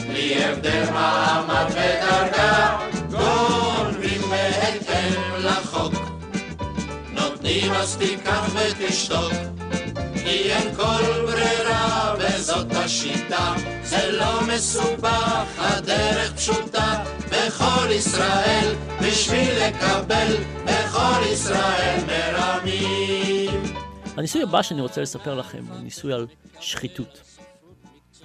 בלי 0.07 0.43
הבדל 0.45 0.83
מעמד 0.93 1.65
ודרגה, 1.69 2.77
גונבים 3.09 4.21
בהתאם 4.29 5.21
לחוק, 5.39 5.93
נותנים 7.13 7.71
אז 7.71 7.97
תיקח 7.97 8.49
ותשתוק. 8.53 9.33
כי 10.13 10.53
אין 10.53 10.75
כל 10.75 11.25
ברירה 11.25 12.15
וזאת 12.19 12.71
השיטה, 12.71 13.53
זה 13.83 14.11
לא 14.11 14.41
מסובך, 14.47 15.45
הדרך 15.57 16.33
פשוטה, 16.33 17.03
בכל 17.29 17.91
ישראל, 17.91 18.75
בשביל 19.01 19.63
לקבל, 19.63 20.35
בכל 20.65 21.21
ישראל 21.33 21.99
מרמים. 22.07 23.63
הניסוי 24.17 24.43
הבא 24.43 24.61
שאני 24.61 24.81
רוצה 24.81 25.01
לספר 25.01 25.35
לכם 25.35 25.63
הוא 25.69 25.79
ניסוי 25.83 26.13
על 26.13 26.27
שחיתות. 26.59 27.28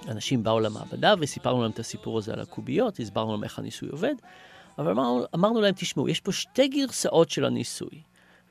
אנשים 0.07 0.43
באו 0.43 0.59
למעבדה 0.59 1.13
וסיפרנו 1.19 1.61
להם 1.61 1.71
את 1.71 1.79
הסיפור 1.79 2.17
הזה 2.17 2.33
על 2.33 2.39
הקוביות, 2.39 2.99
הסברנו 2.99 3.31
להם 3.31 3.43
איך 3.43 3.59
הניסוי 3.59 3.89
עובד, 3.89 4.15
אבל 4.77 4.91
אמרנו, 4.91 5.23
אמרנו 5.35 5.61
להם, 5.61 5.73
תשמעו, 5.77 6.09
יש 6.09 6.19
פה 6.19 6.31
שתי 6.31 6.67
גרסאות 6.67 7.29
של 7.29 7.45
הניסוי. 7.45 8.01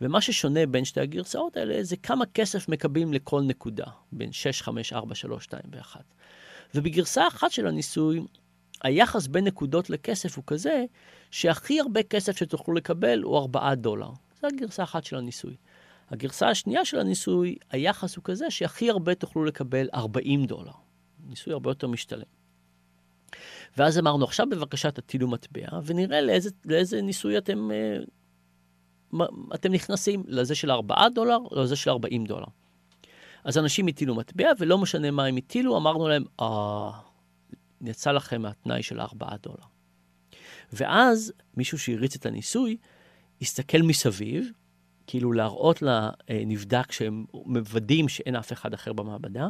ומה 0.00 0.20
ששונה 0.20 0.66
בין 0.66 0.84
שתי 0.84 1.00
הגרסאות 1.00 1.56
האלה 1.56 1.82
זה 1.82 1.96
כמה 1.96 2.26
כסף 2.26 2.68
מקבלים 2.68 3.12
לכל 3.12 3.42
נקודה, 3.42 3.84
בין 4.12 4.32
6, 4.32 4.62
5, 4.62 4.92
4, 4.92 5.14
3, 5.14 5.44
2 5.44 5.62
ו-1. 5.72 5.96
ובגרסה 6.74 7.28
אחת 7.28 7.50
של 7.50 7.66
הניסוי, 7.66 8.20
היחס 8.82 9.26
בין 9.26 9.44
נקודות 9.44 9.90
לכסף 9.90 10.36
הוא 10.36 10.44
כזה, 10.46 10.84
שהכי 11.30 11.80
הרבה 11.80 12.02
כסף 12.02 12.36
שתוכלו 12.36 12.74
לקבל 12.74 13.22
הוא 13.22 13.38
4 13.38 13.74
דולר. 13.74 14.10
זו 14.40 14.46
הגרסה 14.46 14.82
אחת 14.82 15.04
של 15.04 15.16
הניסוי. 15.16 15.56
הגרסה 16.10 16.48
השנייה 16.48 16.84
של 16.84 16.98
הניסוי, 16.98 17.56
היחס 17.70 18.16
הוא 18.16 18.24
כזה 18.24 18.50
שהכי 18.50 18.90
הרבה 18.90 19.14
תוכלו 19.14 19.44
לקבל 19.44 19.88
40 19.94 20.44
דולר. 20.44 20.83
ניסוי 21.28 21.52
הרבה 21.52 21.70
יותר 21.70 21.86
משתלם. 21.86 22.26
ואז 23.76 23.98
אמרנו, 23.98 24.24
עכשיו 24.24 24.46
בבקשה 24.50 24.90
תטילו 24.90 25.28
מטבע, 25.28 25.68
ונראה 25.84 26.20
לאיזה, 26.20 26.50
לאיזה 26.64 27.02
ניסוי 27.02 27.38
אתם 27.38 27.70
אה, 27.70 27.98
אתם 29.54 29.72
נכנסים 29.72 30.24
לזה 30.26 30.54
של 30.54 30.70
4 30.70 31.08
דולר, 31.14 31.38
לזה 31.52 31.76
של 31.76 31.90
40 31.90 32.26
דולר. 32.26 32.46
אז 33.44 33.58
אנשים 33.58 33.86
הטילו 33.86 34.14
מטבע, 34.14 34.48
ולא 34.58 34.78
משנה 34.78 35.10
מה 35.10 35.24
הם 35.24 35.36
הטילו, 35.36 35.76
אמרנו 35.76 36.08
להם, 36.08 36.24
אה, 36.40 36.90
יצא 37.80 38.12
לכם 38.12 38.42
מהתנאי 38.42 38.82
של 38.82 39.00
4 39.00 39.36
דולר. 39.42 39.64
ואז 40.72 41.32
מישהו 41.56 41.78
שהריץ 41.78 42.16
את 42.16 42.26
הניסוי, 42.26 42.76
הסתכל 43.42 43.82
מסביב, 43.82 44.50
כאילו 45.06 45.32
להראות 45.32 45.82
לנבדק 45.82 46.92
שהם 46.92 47.24
מוודאים 47.32 48.08
שאין 48.08 48.36
אף 48.36 48.52
אחד 48.52 48.74
אחר 48.74 48.92
במעבדה, 48.92 49.48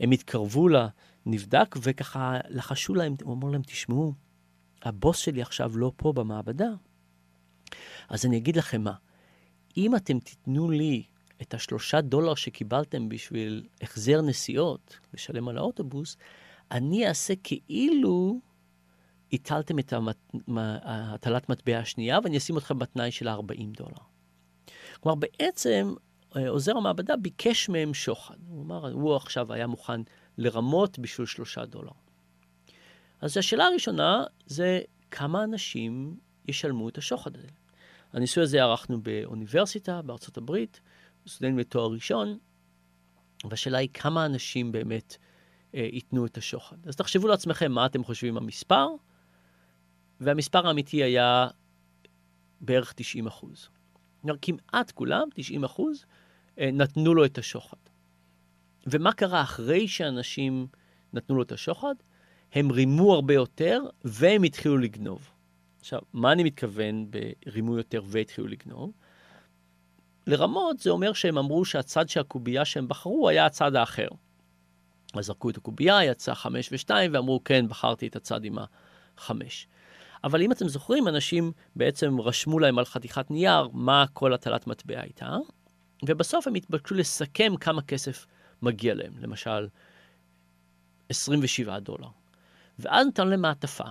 הם 0.00 0.10
התקרבו 0.10 0.68
לנבדק 0.68 1.76
וככה 1.82 2.38
לחשו 2.48 2.94
להם, 2.94 3.14
הוא 3.22 3.34
אמר 3.34 3.48
להם, 3.48 3.62
תשמעו, 3.62 4.14
הבוס 4.82 5.18
שלי 5.18 5.42
עכשיו 5.42 5.78
לא 5.78 5.92
פה 5.96 6.12
במעבדה, 6.12 6.70
אז 8.08 8.26
אני 8.26 8.36
אגיד 8.36 8.56
לכם 8.56 8.82
מה, 8.82 8.94
אם 9.76 9.96
אתם 9.96 10.18
תיתנו 10.18 10.70
לי 10.70 11.02
את 11.42 11.54
השלושה 11.54 12.00
דולר 12.00 12.34
שקיבלתם 12.34 13.08
בשביל 13.08 13.66
החזר 13.80 14.20
נסיעות, 14.20 14.98
לשלם 15.14 15.48
על 15.48 15.58
האוטובוס, 15.58 16.16
אני 16.70 17.08
אעשה 17.08 17.34
כאילו 17.44 18.40
הטלתם 19.32 19.78
את 19.78 19.92
הטלת 20.84 21.48
מטבע 21.48 21.78
השנייה, 21.78 22.18
ואני 22.24 22.36
אשים 22.36 22.58
אתכם 22.58 22.78
בתנאי 22.78 23.10
של 23.10 23.28
ה-40 23.28 23.76
דולר. 23.76 24.02
כלומר, 25.00 25.14
בעצם 25.14 25.94
עוזר 26.48 26.76
המעבדה 26.76 27.16
ביקש 27.16 27.68
מהם 27.68 27.94
שוחד. 27.94 28.36
הוא 28.48 28.62
אמר, 28.62 28.92
הוא 28.92 29.16
עכשיו 29.16 29.52
היה 29.52 29.66
מוכן 29.66 30.00
לרמות 30.38 30.98
בשביל 30.98 31.26
שלושה 31.26 31.64
דולר. 31.64 31.92
אז 33.20 33.36
השאלה 33.36 33.66
הראשונה 33.66 34.24
זה 34.46 34.80
כמה 35.10 35.44
אנשים 35.44 36.16
ישלמו 36.48 36.88
את 36.88 36.98
השוחד 36.98 37.36
הזה. 37.36 37.48
הניסוי 38.12 38.42
הזה 38.42 38.62
ערכנו 38.62 39.02
באוניברסיטה 39.02 40.02
בארצות 40.02 40.36
הברית, 40.36 40.80
סטודנטים 41.28 41.58
לתואר 41.58 41.92
ראשון, 41.92 42.38
והשאלה 43.44 43.78
היא 43.78 43.88
כמה 43.94 44.26
אנשים 44.26 44.72
באמת 44.72 45.16
אה, 45.74 45.88
ייתנו 45.92 46.26
את 46.26 46.38
השוחד. 46.38 46.76
אז 46.86 46.96
תחשבו 46.96 47.28
לעצמכם 47.28 47.72
מה 47.72 47.86
אתם 47.86 48.04
חושבים 48.04 48.36
המספר, 48.36 48.86
והמספר 50.20 50.66
האמיתי 50.66 51.02
היה 51.02 51.48
בערך 52.60 52.92
90 52.96 53.26
אחוז. 53.26 53.68
כלומר, 54.22 54.36
כמעט 54.42 54.90
כולם, 54.90 55.28
90 55.34 55.64
אחוז, 55.64 56.04
אה, 56.04 56.19
נתנו 56.58 57.14
לו 57.14 57.24
את 57.24 57.38
השוחד. 57.38 57.76
ומה 58.86 59.12
קרה 59.12 59.42
אחרי 59.42 59.88
שאנשים 59.88 60.66
נתנו 61.12 61.36
לו 61.36 61.42
את 61.42 61.52
השוחד? 61.52 61.94
הם 62.52 62.70
רימו 62.70 63.14
הרבה 63.14 63.34
יותר, 63.34 63.82
והם 64.04 64.42
התחילו 64.42 64.78
לגנוב. 64.78 65.30
עכשיו, 65.80 66.00
מה 66.12 66.32
אני 66.32 66.44
מתכוון 66.44 67.10
ברימו 67.10 67.76
יותר 67.76 68.02
והתחילו 68.06 68.46
לגנוב? 68.46 68.92
לרמות 70.26 70.78
זה 70.78 70.90
אומר 70.90 71.12
שהם 71.12 71.38
אמרו 71.38 71.64
שהצד 71.64 72.08
של 72.08 72.20
הקובייה 72.20 72.64
שהם 72.64 72.88
בחרו 72.88 73.28
היה 73.28 73.46
הצד 73.46 73.74
האחר. 73.74 74.08
אז 75.14 75.24
זרקו 75.24 75.50
את 75.50 75.56
הקובייה, 75.56 76.04
יצא 76.04 76.34
חמש 76.34 76.68
ושתיים, 76.72 77.14
ואמרו, 77.14 77.44
כן, 77.44 77.68
בחרתי 77.68 78.06
את 78.06 78.16
הצד 78.16 78.44
עם 78.44 78.58
החמש. 79.18 79.66
אבל 80.24 80.42
אם 80.42 80.52
אתם 80.52 80.68
זוכרים, 80.68 81.08
אנשים 81.08 81.52
בעצם 81.76 82.20
רשמו 82.20 82.58
להם 82.58 82.78
על 82.78 82.84
חתיכת 82.84 83.30
נייר 83.30 83.68
מה 83.72 84.04
כל 84.12 84.32
הטלת 84.32 84.66
מטבע 84.66 85.00
הייתה, 85.00 85.36
ובסוף 86.08 86.46
הם 86.46 86.54
התבקשו 86.54 86.94
לסכם 86.94 87.56
כמה 87.60 87.82
כסף 87.82 88.26
מגיע 88.62 88.94
להם, 88.94 89.12
למשל, 89.18 89.68
27 91.08 91.78
דולר. 91.78 92.08
ואז 92.78 93.06
נתנו 93.06 93.30
להם 93.30 93.42
מעטפה 93.42 93.84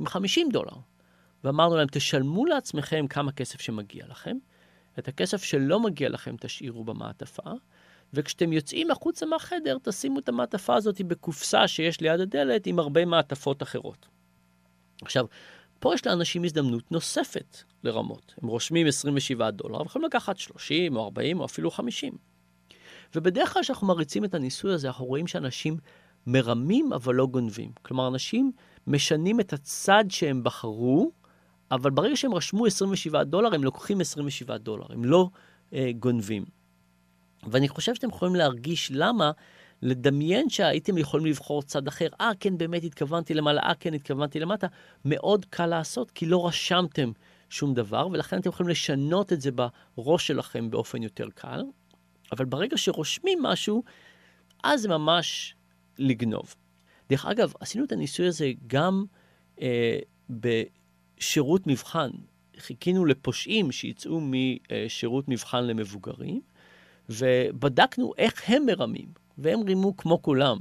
עם 0.00 0.06
50 0.06 0.48
דולר. 0.52 0.76
ואמרנו 1.44 1.76
להם, 1.76 1.88
תשלמו 1.90 2.46
לעצמכם 2.46 3.06
כמה 3.06 3.32
כסף 3.32 3.60
שמגיע 3.60 4.06
לכם, 4.06 4.36
את 4.98 5.08
הכסף 5.08 5.44
שלא 5.44 5.80
מגיע 5.80 6.08
לכם 6.08 6.36
תשאירו 6.40 6.84
במעטפה, 6.84 7.50
וכשאתם 8.14 8.52
יוצאים 8.52 8.90
החוצה 8.90 9.26
מהחדר, 9.26 9.76
תשימו 9.82 10.18
את 10.18 10.28
המעטפה 10.28 10.74
הזאת 10.74 11.02
בקופסה 11.02 11.68
שיש 11.68 12.00
ליד 12.00 12.20
הדלת 12.20 12.66
עם 12.66 12.78
הרבה 12.78 13.04
מעטפות 13.04 13.62
אחרות. 13.62 14.06
עכשיו, 15.02 15.26
פה 15.82 15.94
יש 15.94 16.06
לאנשים 16.06 16.44
הזדמנות 16.44 16.92
נוספת 16.92 17.62
לרמות. 17.84 18.34
הם 18.42 18.48
רושמים 18.48 18.86
27 18.86 19.50
דולר, 19.50 19.82
ויכולים 19.82 20.06
לקחת 20.06 20.38
30 20.38 20.96
או 20.96 21.04
40 21.04 21.40
או 21.40 21.44
אפילו 21.44 21.70
50. 21.70 22.12
ובדרך 23.14 23.52
כלל 23.52 23.62
כשאנחנו 23.62 23.86
מריצים 23.86 24.24
את 24.24 24.34
הניסוי 24.34 24.72
הזה, 24.74 24.88
אנחנו 24.88 25.04
רואים 25.04 25.26
שאנשים 25.26 25.76
מרמים 26.26 26.92
אבל 26.92 27.14
לא 27.14 27.26
גונבים. 27.26 27.70
כלומר, 27.82 28.08
אנשים 28.08 28.52
משנים 28.86 29.40
את 29.40 29.52
הצד 29.52 30.04
שהם 30.08 30.44
בחרו 30.44 31.12
אבל 31.70 31.90
ברגע 31.90 32.16
שהם 32.16 32.34
רשמו 32.34 32.66
27 32.66 33.24
דולר, 33.24 33.54
הם 33.54 33.64
לוקחים 33.64 34.00
27 34.00 34.58
דולר, 34.58 34.86
הם 34.90 35.04
לא 35.04 35.28
אה, 35.72 35.90
גונבים. 35.98 36.44
ואני 37.50 37.68
חושב 37.68 37.94
שאתם 37.94 38.08
יכולים 38.08 38.34
להרגיש 38.34 38.90
למה, 38.94 39.30
לדמיין 39.82 40.50
שהייתם 40.50 40.98
יכולים 40.98 41.26
לבחור 41.26 41.62
צד 41.62 41.88
אחר. 41.88 42.08
אה, 42.20 42.30
כן, 42.40 42.58
באמת 42.58 42.84
התכוונתי 42.84 43.34
למעלה, 43.34 43.60
אה, 43.62 43.74
כן, 43.74 43.94
התכוונתי 43.94 44.40
למטה. 44.40 44.66
מאוד 45.04 45.46
קל 45.50 45.66
לעשות, 45.66 46.10
כי 46.10 46.26
לא 46.26 46.46
רשמתם 46.46 47.12
שום 47.48 47.74
דבר, 47.74 48.08
ולכן 48.12 48.38
אתם 48.38 48.48
יכולים 48.48 48.70
לשנות 48.70 49.32
את 49.32 49.40
זה 49.40 49.50
בראש 49.96 50.26
שלכם 50.26 50.70
באופן 50.70 51.02
יותר 51.02 51.28
קל. 51.34 51.62
אבל 52.32 52.44
ברגע 52.44 52.76
שרושמים 52.76 53.42
משהו, 53.42 53.82
אז 54.64 54.80
זה 54.82 54.88
ממש 54.88 55.54
לגנוב. 55.98 56.54
דרך 57.10 57.26
אגב, 57.26 57.52
עשינו 57.60 57.84
את 57.84 57.92
הניסוי 57.92 58.26
הזה 58.26 58.50
גם 58.66 59.04
אה, 59.62 59.98
ב... 60.40 60.62
שירות 61.18 61.66
מבחן. 61.66 62.10
חיכינו 62.58 63.04
לפושעים 63.04 63.72
שיצאו 63.72 64.20
משירות 64.20 65.28
מבחן 65.28 65.64
למבוגרים, 65.64 66.40
ובדקנו 67.08 68.12
איך 68.18 68.50
הם 68.50 68.66
מרמים, 68.66 69.08
והם 69.38 69.60
רימו 69.60 69.96
כמו 69.96 70.22
כולם. 70.22 70.56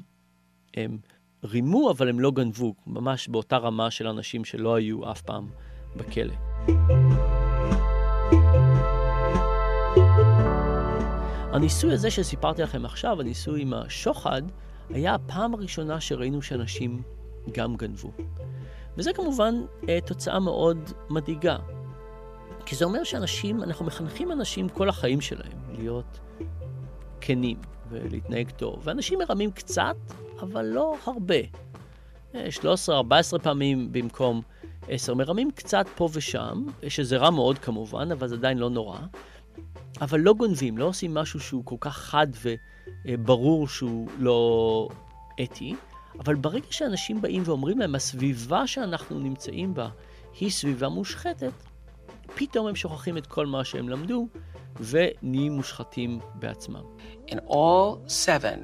הם 0.77 0.97
רימו, 1.43 1.91
אבל 1.91 2.09
הם 2.09 2.19
לא 2.19 2.31
גנבו, 2.31 2.73
ממש 2.87 3.27
באותה 3.27 3.57
רמה 3.57 3.91
של 3.91 4.07
אנשים 4.07 4.45
שלא 4.45 4.75
היו 4.75 5.11
אף 5.11 5.21
פעם 5.21 5.49
בכלא. 5.95 6.33
הניסוי 11.53 11.93
הזה 11.93 12.11
שסיפרתי 12.11 12.61
לכם 12.61 12.85
עכשיו, 12.85 13.21
הניסוי 13.21 13.61
עם 13.61 13.73
השוחד, 13.73 14.41
היה 14.89 15.15
הפעם 15.15 15.53
הראשונה 15.53 16.01
שראינו 16.01 16.41
שאנשים 16.41 17.01
גם 17.51 17.75
גנבו. 17.75 18.11
וזה 18.97 19.13
כמובן 19.13 19.55
אה, 19.89 19.99
תוצאה 20.05 20.39
מאוד 20.39 20.77
מדאיגה. 21.09 21.57
כי 22.65 22.75
זה 22.75 22.85
אומר 22.85 23.03
שאנשים, 23.03 23.63
אנחנו 23.63 23.85
מחנכים 23.85 24.31
אנשים 24.31 24.69
כל 24.69 24.89
החיים 24.89 25.21
שלהם 25.21 25.57
להיות 25.77 26.19
כנים 27.21 27.57
ולהתנהג 27.89 28.49
טוב. 28.49 28.81
ואנשים 28.83 29.19
מרמים 29.19 29.51
קצת, 29.51 29.95
אבל 30.39 30.65
לא 30.65 30.95
הרבה. 31.05 31.35
13-14 32.33 32.35
אה, 32.89 33.39
פעמים 33.43 33.91
במקום 33.91 34.41
10. 34.87 35.13
מרמים 35.13 35.51
קצת 35.51 35.85
פה 35.95 36.09
ושם, 36.13 36.65
שזה 36.87 37.17
רע 37.17 37.29
מאוד 37.29 37.59
כמובן, 37.59 38.11
אבל 38.11 38.27
זה 38.27 38.35
עדיין 38.35 38.57
לא 38.57 38.69
נורא. 38.69 38.99
אבל 40.01 40.19
לא 40.19 40.33
גונבים, 40.33 40.77
לא 40.77 40.85
עושים 40.85 41.13
משהו 41.13 41.39
שהוא 41.39 41.65
כל 41.65 41.75
כך 41.79 41.97
חד 41.97 42.27
וברור 43.05 43.67
שהוא 43.67 44.07
לא 44.19 44.89
אתי. 45.43 45.75
אבל 46.19 46.35
ברגע 46.35 46.67
שאנשים 46.69 47.21
באים 47.21 47.43
ואומרים 47.45 47.79
להם, 47.79 47.95
הסביבה 47.95 48.67
שאנחנו 48.67 49.19
נמצאים 49.19 49.73
בה 49.73 49.89
היא 50.39 50.49
סביבה 50.49 50.89
מושחתת, 50.89 51.53
פתאום 52.35 52.67
הם 52.67 52.75
שוכחים 52.75 53.17
את 53.17 53.27
כל 53.27 53.45
מה 53.45 53.63
שהם 53.63 53.89
למדו 53.89 54.27
ונהיים 54.80 55.52
מושחתים 55.52 56.20
בעצמם. 56.34 56.82
In 57.28 57.38
all 57.48 57.98
seven 58.06 58.58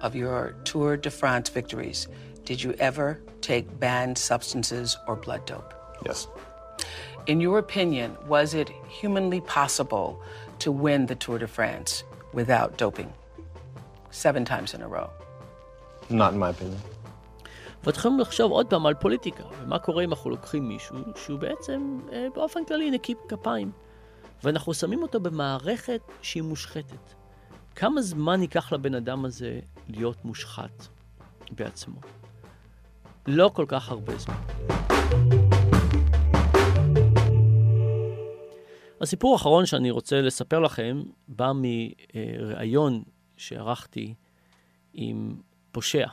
of 0.00 0.14
your 0.14 0.54
Tour 0.64 0.96
de 0.96 1.10
France 1.10 1.48
victories, 1.48 2.08
did 2.44 2.62
you 2.62 2.72
ever 2.78 3.20
take 3.40 3.66
banned 3.78 4.16
substances 4.16 4.96
or 5.06 5.14
blood 5.16 5.42
dope? 5.46 5.74
Yes. 6.06 6.26
In 7.26 7.40
your 7.40 7.58
opinion, 7.58 8.16
was 8.26 8.54
it 8.54 8.68
humanly 9.00 9.40
possible 9.42 10.08
to 10.60 10.72
win 10.84 11.06
the 11.06 11.14
Tour 11.24 11.38
de 11.38 11.48
France 11.56 11.90
without 12.32 12.70
doping? 12.78 13.10
Seven 14.10 14.44
times 14.44 14.72
in 14.74 14.80
a 14.82 14.88
row. 14.88 15.08
Not 16.08 16.32
in 16.32 16.38
my 16.38 16.50
opinion. 16.50 16.80
והתחלנו 17.84 18.18
לחשוב 18.18 18.52
עוד 18.52 18.66
פעם 18.66 18.86
על 18.86 18.94
פוליטיקה, 18.94 19.42
ומה 19.62 19.78
קורה 19.78 20.04
אם 20.04 20.10
אנחנו 20.10 20.30
לוקחים 20.30 20.68
מישהו 20.68 20.96
שהוא 21.16 21.38
בעצם 21.38 21.98
אה, 22.12 22.26
באופן 22.34 22.64
כללי 22.64 22.90
נקי 22.90 23.14
כפיים, 23.28 23.70
ואנחנו 24.43 24.73
שמים 24.73 25.01
אותו 25.01 25.19
במערכת 25.19 26.01
שהיא 26.21 26.43
מושחתת. 26.43 27.13
כמה 27.75 28.01
זמן 28.01 28.41
ייקח 28.41 28.73
לבן 28.73 28.95
אדם 28.95 29.25
הזה 29.25 29.59
להיות 29.87 30.25
מושחת 30.25 30.87
בעצמו? 31.51 31.99
לא 33.27 33.51
כל 33.53 33.65
כך 33.67 33.89
הרבה 33.89 34.17
זמן. 34.17 34.35
הסיפור 39.01 39.33
האחרון 39.33 39.65
שאני 39.65 39.91
רוצה 39.91 40.21
לספר 40.21 40.59
לכם 40.59 41.03
בא 41.27 41.51
מראיון 41.55 43.03
שערכתי 43.37 44.13
עם 44.93 45.41
פושע. 45.71 46.07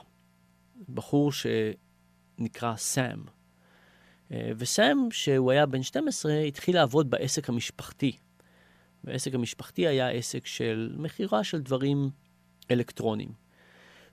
בחור 0.89 1.33
שנקרא 1.33 2.77
סאם. 2.77 3.40
אה, 4.33 4.51
וסאם, 4.57 5.11
שהוא 5.11 5.51
היה 5.51 5.67
בן 5.67 5.83
12, 5.83 6.39
התחיל 6.39 6.75
לעבוד 6.75 7.11
בעסק 7.11 7.49
המשפחתי. 7.49 8.17
והעסק 9.05 9.35
המשפחתי 9.35 9.87
היה 9.87 10.09
עסק 10.09 10.47
של 10.47 10.95
מכירה 10.99 11.45
של 11.45 11.61
דברים 11.61 12.11
אלקטרוניים. 12.71 13.33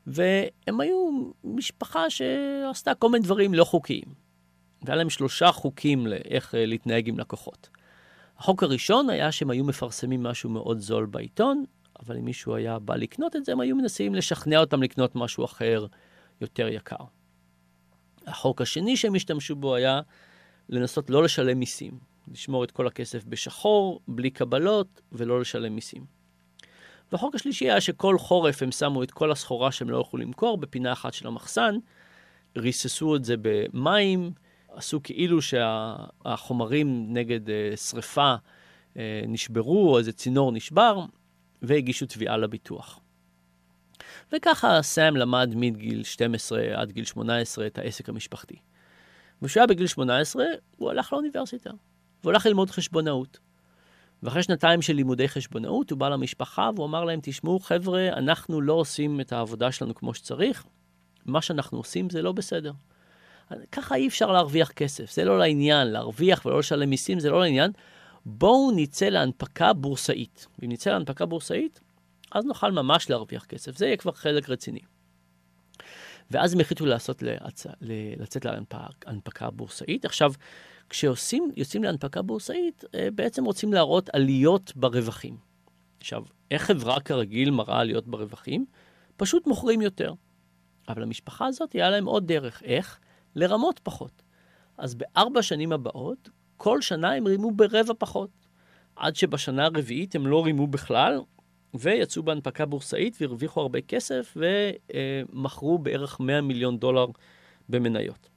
והם 0.08 0.80
היו 0.80 1.32
משפחה 1.44 2.10
שעשתה 2.10 2.96
כל 2.96 3.10
מיני 3.10 3.24
דברים 3.24 3.54
לא 3.54 3.64
חוקיים. 3.64 4.28
והיה 4.82 4.96
להם 4.96 5.10
שלושה 5.10 5.52
חוקים 5.52 6.08
לאיך 6.08 6.56
אה, 6.56 6.66
להתנהג 6.66 7.10
עם 7.10 7.20
לקוחות. 7.20 7.70
החוק 8.38 8.64
הראשון 8.64 9.10
היה 9.10 9.32
שהם 9.32 9.50
היו 9.50 9.64
מפרסמים 9.64 10.24
משהו 10.24 10.50
מאוד 10.50 10.80
זול 10.80 11.06
בעיתון, 11.06 11.66
אבל 12.00 12.18
אם 12.18 12.26
מישהו 12.26 12.56
היה 12.56 12.80
בא 12.80 12.96
לקנות 12.96 13.36
את 13.36 13.46
זה, 13.46 13.52
הם 13.52 13.60
היו 13.60 13.76
מנסים 13.76 14.16
לשכנע 14.16 14.60
אותם 14.60 14.84
לקנות 14.84 15.16
משהו 15.16 15.46
אחר 15.46 15.86
יותר 16.42 16.68
יקר. 16.68 17.06
החוק 18.28 18.62
השני 18.62 18.98
שהם 18.98 19.16
השתמשו 19.16 19.56
בו 19.56 19.76
היה 19.76 20.02
לנסות 20.70 21.10
לא 21.10 21.24
לשלם 21.24 21.60
מיסים, 21.60 22.00
לשמור 22.32 22.64
את 22.64 22.72
כל 22.72 22.88
הכסף 22.88 23.26
בשחור, 23.26 24.02
בלי 24.08 24.30
קבלות, 24.30 25.02
ולא 25.12 25.42
לשלם 25.42 25.76
מיסים. 25.76 26.06
והחוק 27.12 27.36
השלישי 27.36 27.66
היה 27.66 27.82
שכל 27.82 28.18
חורף 28.18 28.64
הם 28.64 28.72
שמו 28.72 29.04
את 29.04 29.12
כל 29.12 29.32
הסחורה 29.32 29.72
שהם 29.72 29.90
לא 29.90 30.02
יכלו 30.02 30.20
למכור 30.20 30.58
בפינה 30.58 30.94
אחת 30.94 31.14
של 31.14 31.28
המחסן, 31.28 31.76
ריססו 32.58 33.16
את 33.16 33.26
זה 33.26 33.36
במים, 33.42 34.32
עשו 34.70 35.00
כאילו 35.04 35.40
שהחומרים 35.42 37.06
נגד 37.10 37.50
אה, 37.50 37.78
שריפה 37.78 38.36
אה, 38.98 39.22
נשברו, 39.28 39.92
או 39.92 39.98
איזה 39.98 40.12
צינור 40.12 40.52
נשבר, 40.52 41.06
והגישו 41.62 42.06
תביעה 42.06 42.38
לביטוח. 42.38 43.00
וככה 44.34 44.82
סאם 44.82 45.16
למד 45.18 45.54
מגיל 45.56 46.04
12 46.04 46.62
עד 46.74 46.92
גיל 46.92 47.06
18 47.06 47.68
את 47.68 47.78
העסק 47.78 48.10
המשפחתי. 48.10 48.56
וכשהוא 49.42 49.62
היה 49.62 49.68
בגיל 49.68 49.88
18, 49.88 50.46
הוא 50.78 50.90
הלך 50.90 51.14
לאוניברסיטה, 51.14 51.70
והוא 52.22 52.32
הלך 52.32 52.46
ללמוד 52.46 52.72
חשבונאות. 52.72 53.40
ואחרי 54.24 54.44
שנתיים 54.44 54.82
של 54.82 54.94
לימודי 54.94 55.28
חשבונאות, 55.28 55.92
הוא 55.92 56.00
בא 56.00 56.10
למשפחה 56.10 56.70
והוא 56.76 56.86
אמר 56.86 57.04
להם, 57.04 57.20
תשמעו, 57.24 57.60
חבר'ה, 57.60 58.08
אנחנו 58.08 58.62
לא 58.62 58.74
עושים 58.74 59.22
את 59.22 59.34
העבודה 59.34 59.72
שלנו 59.72 59.96
כמו 59.96 60.14
שצריך, 60.14 60.66
מה 61.26 61.42
שאנחנו 61.42 61.78
עושים 61.78 62.10
זה 62.10 62.22
לא 62.22 62.32
בסדר. 62.32 62.72
ככה 63.72 63.96
אי 63.96 64.08
אפשר 64.08 64.32
להרוויח 64.32 64.72
כסף, 64.72 65.12
זה 65.12 65.26
לא 65.26 65.40
לעניין, 65.40 65.88
להרוויח 65.88 66.46
ולא 66.46 66.60
לשלם 66.60 66.90
מיסים 66.90 67.20
זה 67.20 67.30
לא 67.30 67.42
לעניין. 67.42 67.72
בואו 68.26 68.72
נצא 68.76 69.06
להנפקה 69.06 69.74
בורסאית. 69.74 70.48
אם 70.64 70.72
נצא 70.72 70.90
להנפקה 70.90 71.26
בורסאית, 71.26 71.80
אז 72.32 72.46
נוכל 72.46 72.72
ממש 72.72 73.10
להרוויח 73.10 73.46
כסף. 73.46 73.78
זה 73.78 73.86
יהיה 73.86 73.98
כבר 73.98 74.12
חלק 74.12 74.50
רציני. 74.50 74.82
ואז 76.32 76.54
הם 76.54 76.60
החליטו 76.60 76.86
לעשות, 76.86 77.22
להצ... 77.22 77.66
לצאת 78.18 78.46
להנפקה 79.06 79.50
בורסאית. 79.50 80.06
עכשיו, 80.06 80.34
כשיוצאים 80.90 81.84
להנפקה 81.84 82.22
בורסאית, 82.22 82.84
אה, 82.96 83.08
בעצם 83.16 83.46
רוצים 83.46 83.74
להראות 83.74 84.10
עליות 84.14 84.74
ברווחים. 84.76 85.38
עכשיו, 86.00 86.24
איך 86.52 86.64
חברה 86.64 87.00
כרגיל 87.00 87.52
מראה 87.52 87.80
עליות 87.80 88.08
ברווחים? 88.08 88.66
פשוט 89.18 89.48
מוכרים 89.48 89.82
יותר. 89.82 90.14
אבל 90.90 91.04
המשפחה 91.04 91.46
הזאת, 91.46 91.74
היה 91.74 91.90
להם 91.90 92.06
עוד 92.06 92.28
דרך. 92.28 92.64
איך? 92.64 93.00
לרמות 93.36 93.80
פחות. 93.84 94.24
אז 94.78 94.96
בארבע 94.96 95.42
שנים 95.42 95.72
הבאות, 95.72 96.30
כל 96.58 96.82
שנה 96.82 97.14
הם 97.14 97.28
רימו 97.28 97.52
ברבע 97.52 97.94
פחות. 97.98 98.30
עד 98.96 99.16
שבשנה 99.16 99.66
הרביעית 99.66 100.16
הם 100.16 100.28
לא 100.28 100.46
רימו 100.46 100.68
בכלל, 100.68 101.22
ויצאו 101.74 102.24
בהנפקה 102.24 102.66
בורסאית 102.66 103.18
והרוויחו 103.22 103.62
הרבה 103.62 103.82
כסף 103.82 104.38
ומכרו 105.34 105.78
בערך 105.78 106.20
100 106.20 106.42
מיליון 106.42 106.78
דולר 106.78 107.06
במניות. 107.70 108.30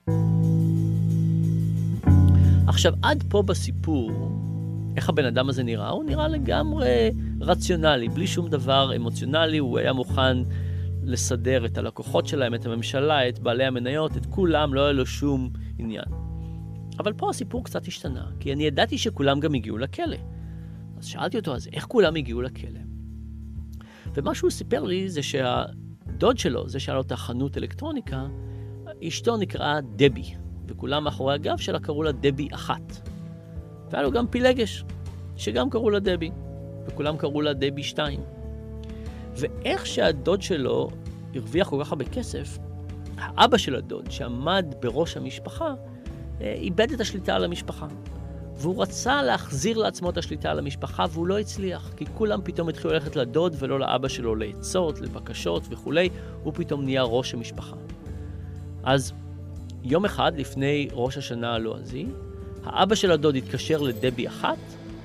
עכשיו, 2.66 2.92
עד 3.02 3.24
פה 3.28 3.42
בסיפור, 3.42 4.10
איך 4.96 5.08
הבן 5.08 5.24
אדם 5.24 5.48
הזה 5.48 5.62
נראה? 5.62 5.88
הוא 5.88 6.04
נראה 6.04 6.28
לגמרי 6.28 7.10
רציונלי, 7.40 8.08
בלי 8.08 8.26
שום 8.26 8.48
דבר 8.48 8.96
אמוציונלי, 8.96 9.58
הוא 9.58 9.78
היה 9.78 9.92
מוכן 9.92 10.36
לסדר 11.02 11.66
את 11.66 11.78
הלקוחות 11.78 12.26
שלהם, 12.26 12.54
את 12.54 12.66
הממשלה, 12.66 13.28
את 13.28 13.38
בעלי 13.38 13.64
המניות, 13.64 14.16
את 14.16 14.26
כולם, 14.26 14.74
לא 14.74 14.84
היה 14.84 14.92
לו 14.92 15.06
שום 15.06 15.50
עניין. 15.78 16.04
אבל 16.98 17.12
פה 17.12 17.30
הסיפור 17.30 17.64
קצת 17.64 17.86
השתנה, 17.86 18.26
כי 18.40 18.52
אני 18.52 18.64
ידעתי 18.64 18.98
שכולם 18.98 19.40
גם 19.40 19.54
הגיעו 19.54 19.78
לכלא. 19.78 20.16
אז 20.98 21.06
שאלתי 21.06 21.38
אותו, 21.38 21.54
אז 21.54 21.68
איך 21.72 21.86
כולם 21.86 22.14
הגיעו 22.14 22.42
לכלא? 22.42 22.80
ומה 24.14 24.34
שהוא 24.34 24.50
סיפר 24.50 24.84
לי 24.84 25.08
זה 25.08 25.22
שהדוד 25.22 26.38
שלו, 26.38 26.68
זה 26.68 26.80
שהיה 26.80 26.96
לו 26.96 27.00
את 27.00 27.12
החנות 27.12 27.56
אלקטרוניקה, 27.58 28.26
אשתו 29.08 29.36
נקראה 29.36 29.80
דבי, 29.96 30.34
וכולם 30.66 31.04
מאחורי 31.04 31.34
הגב 31.34 31.56
שלה 31.56 31.80
קראו 31.80 32.02
לה 32.02 32.12
דבי 32.12 32.48
אחת. 32.54 33.08
והיה 33.90 34.02
לו 34.02 34.10
גם 34.10 34.26
פילגש, 34.26 34.84
שגם 35.36 35.70
קראו 35.70 35.90
לה 35.90 35.98
דבי, 35.98 36.30
וכולם 36.86 37.16
קראו 37.16 37.40
לה 37.40 37.52
דבי 37.52 37.82
שתיים. 37.82 38.20
ואיך 39.36 39.86
שהדוד 39.86 40.42
שלו 40.42 40.88
הרוויח 41.34 41.68
כל 41.68 41.84
כך 41.84 41.92
הרבה 41.92 42.04
כסף, 42.04 42.58
האבא 43.16 43.58
של 43.58 43.76
הדוד, 43.76 44.10
שעמד 44.10 44.74
בראש 44.80 45.16
המשפחה, 45.16 45.74
אה, 46.40 46.52
איבד 46.52 46.92
את 46.92 47.00
השליטה 47.00 47.34
על 47.34 47.44
המשפחה. 47.44 47.86
והוא 48.60 48.82
רצה 48.82 49.22
להחזיר 49.22 49.78
לעצמו 49.78 50.10
את 50.10 50.16
השליטה 50.16 50.50
על 50.50 50.58
המשפחה, 50.58 51.04
והוא 51.10 51.26
לא 51.26 51.38
הצליח, 51.38 51.92
כי 51.96 52.04
כולם 52.14 52.40
פתאום 52.44 52.68
התחילו 52.68 52.94
ללכת 52.94 53.16
לדוד 53.16 53.56
ולא 53.58 53.80
לאבא 53.80 54.08
שלו 54.08 54.34
לעצות, 54.34 55.00
לבקשות 55.00 55.62
וכולי, 55.70 56.08
הוא 56.42 56.52
פתאום 56.56 56.84
נהיה 56.84 57.02
ראש 57.02 57.34
המשפחה. 57.34 57.76
אז 58.84 59.12
יום 59.82 60.04
אחד 60.04 60.32
לפני 60.36 60.88
ראש 60.92 61.18
השנה 61.18 61.54
הלועזי, 61.54 62.06
האבא 62.64 62.94
של 62.94 63.12
הדוד 63.12 63.36
התקשר 63.36 63.80
לדבי 63.80 64.28
אחת 64.28 64.58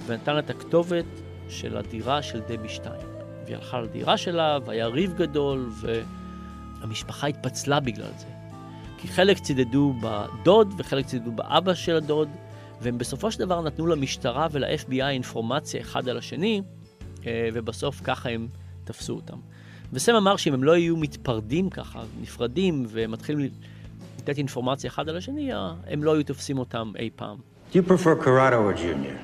ונתן 0.06 0.40
את 0.40 0.50
הכתובת 0.50 1.06
של 1.50 1.78
הדירה 1.78 2.22
של 2.22 2.40
דבי 2.40 2.70
שתיים. 2.70 3.08
והיא 3.46 3.56
הלכה 3.56 3.82
לדירה 3.82 4.18
שלה, 4.18 4.58
והיה 4.66 4.88
ריב 4.88 5.14
גדול, 5.14 5.70
והמשפחה 6.82 7.28
התפצלה 7.28 7.80
בגלל 7.80 8.12
זה. 8.18 8.26
כי 8.98 9.08
חלק 9.08 9.40
צידדו 9.40 9.94
בדוד 10.02 10.74
וחלק 10.78 11.06
צידדו 11.06 11.32
באבא 11.32 11.74
של 11.74 11.96
הדוד, 11.96 12.30
והם 12.86 12.98
בסופו 12.98 13.32
של 13.32 13.40
דבר 13.40 13.62
נתנו 13.62 13.88
למשטרה 13.88 14.48
ול-FBI 14.52 15.10
אינפורמציה 15.10 15.82
אחד 15.82 16.10
על 16.10 16.18
השני, 16.18 16.62
אה, 17.26 17.50
ובסוף 17.54 18.02
ככה 18.04 18.30
הם 18.30 18.48
תפסו 18.84 19.14
אותם. 19.14 19.38
וסם 19.94 20.16
אמר 20.16 20.36
שאם 20.38 20.54
הם 20.54 20.64
לא 20.64 20.78
יהיו 20.78 20.98
מתפרדים 20.98 21.70
ככה, 21.70 22.04
נפרדים, 22.22 22.86
ומתחילים 22.90 23.50
לתת 24.20 24.38
אינפורמציה 24.38 24.90
אחד 24.90 25.10
על 25.10 25.18
השני, 25.18 25.54
אה, 25.54 25.74
הם 25.88 26.04
לא 26.04 26.14
היו 26.16 26.24
תופסים 26.24 26.58
אותם 26.58 26.92
אי 27.00 27.10
פעם. 27.16 27.38
Do 27.72 27.76
you 27.76 27.82
prefer 27.82 28.16
Corrado 28.26 28.60
or 28.68 28.74
Junior? 28.74 29.18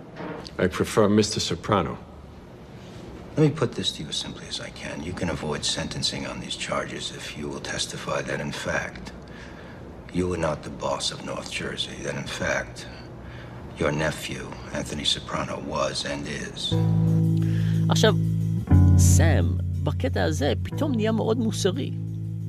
I 0.58 0.68
prefer 0.68 1.08
Mr. 1.08 1.40
Soprano. 1.40 1.96
Let 3.38 3.44
me 3.48 3.52
put 3.62 3.72
this 3.80 3.92
to 3.94 4.04
you 4.04 4.10
as 4.10 4.18
simply 4.26 4.46
as 4.54 4.60
I 4.60 4.72
can. 4.82 4.96
You 5.10 5.14
can 5.14 5.30
avoid 5.38 5.62
sentencing 5.64 6.24
on 6.32 6.36
these 6.44 6.58
charges 6.68 7.04
if 7.20 7.26
you 7.38 7.46
will 7.52 7.64
testify 7.76 8.20
that, 8.30 8.40
in 8.48 8.54
fact, 8.68 9.06
you 10.18 10.24
were 10.32 10.42
not 10.50 10.58
the 10.64 10.76
boss 10.86 11.06
of 11.14 11.18
North 11.32 11.50
Jersey, 11.62 11.98
that, 12.06 12.16
in 12.24 12.30
fact, 12.42 12.78
your 13.82 13.92
nephew, 13.92 14.44
Anthony 14.80 15.06
Soprano, 15.14 15.56
was 15.72 16.06
and 16.06 16.28
is. 16.28 16.76
עכשיו, 17.90 18.16
סם, 18.98 19.58
בקטע 19.84 20.24
הזה, 20.24 20.54
פתאום 20.64 20.96
נהיה 20.96 21.12
מאוד 21.12 21.38
מוסרי. 21.38 21.92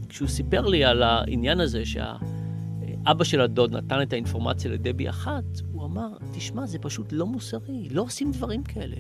כשהוא 0.09 0.29
סיפר 0.29 0.67
לי 0.67 0.85
על 0.85 1.03
העניין 1.03 1.61
הזה 1.61 1.83
שהאבא 1.85 3.25
של 3.25 3.41
הדוד 3.41 3.77
נתן 3.77 4.03
את 4.03 4.13
האינפורמציה 4.13 4.71
לדבי 4.71 5.09
אחת, 5.09 5.45
הוא 5.73 5.85
אמר, 5.85 6.09
תשמע, 6.33 6.67
זה 6.67 6.79
פשוט 6.79 7.13
לא 7.13 7.27
מוסרי, 7.27 7.89
לא 7.91 8.03
עושים 8.03 8.33
דברים 8.33 8.63
כאלה. 8.63 8.97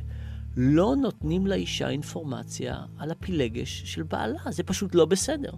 לא 0.57 0.95
נותנים 0.97 1.47
לאישה 1.47 1.89
אינפורמציה 1.89 2.77
על 2.99 3.11
הפילגש 3.11 3.83
של 3.85 4.03
בעלה, 4.03 4.41
זה 4.51 4.63
פשוט 4.63 4.95
לא 4.95 5.05
בסדר. 5.05 5.53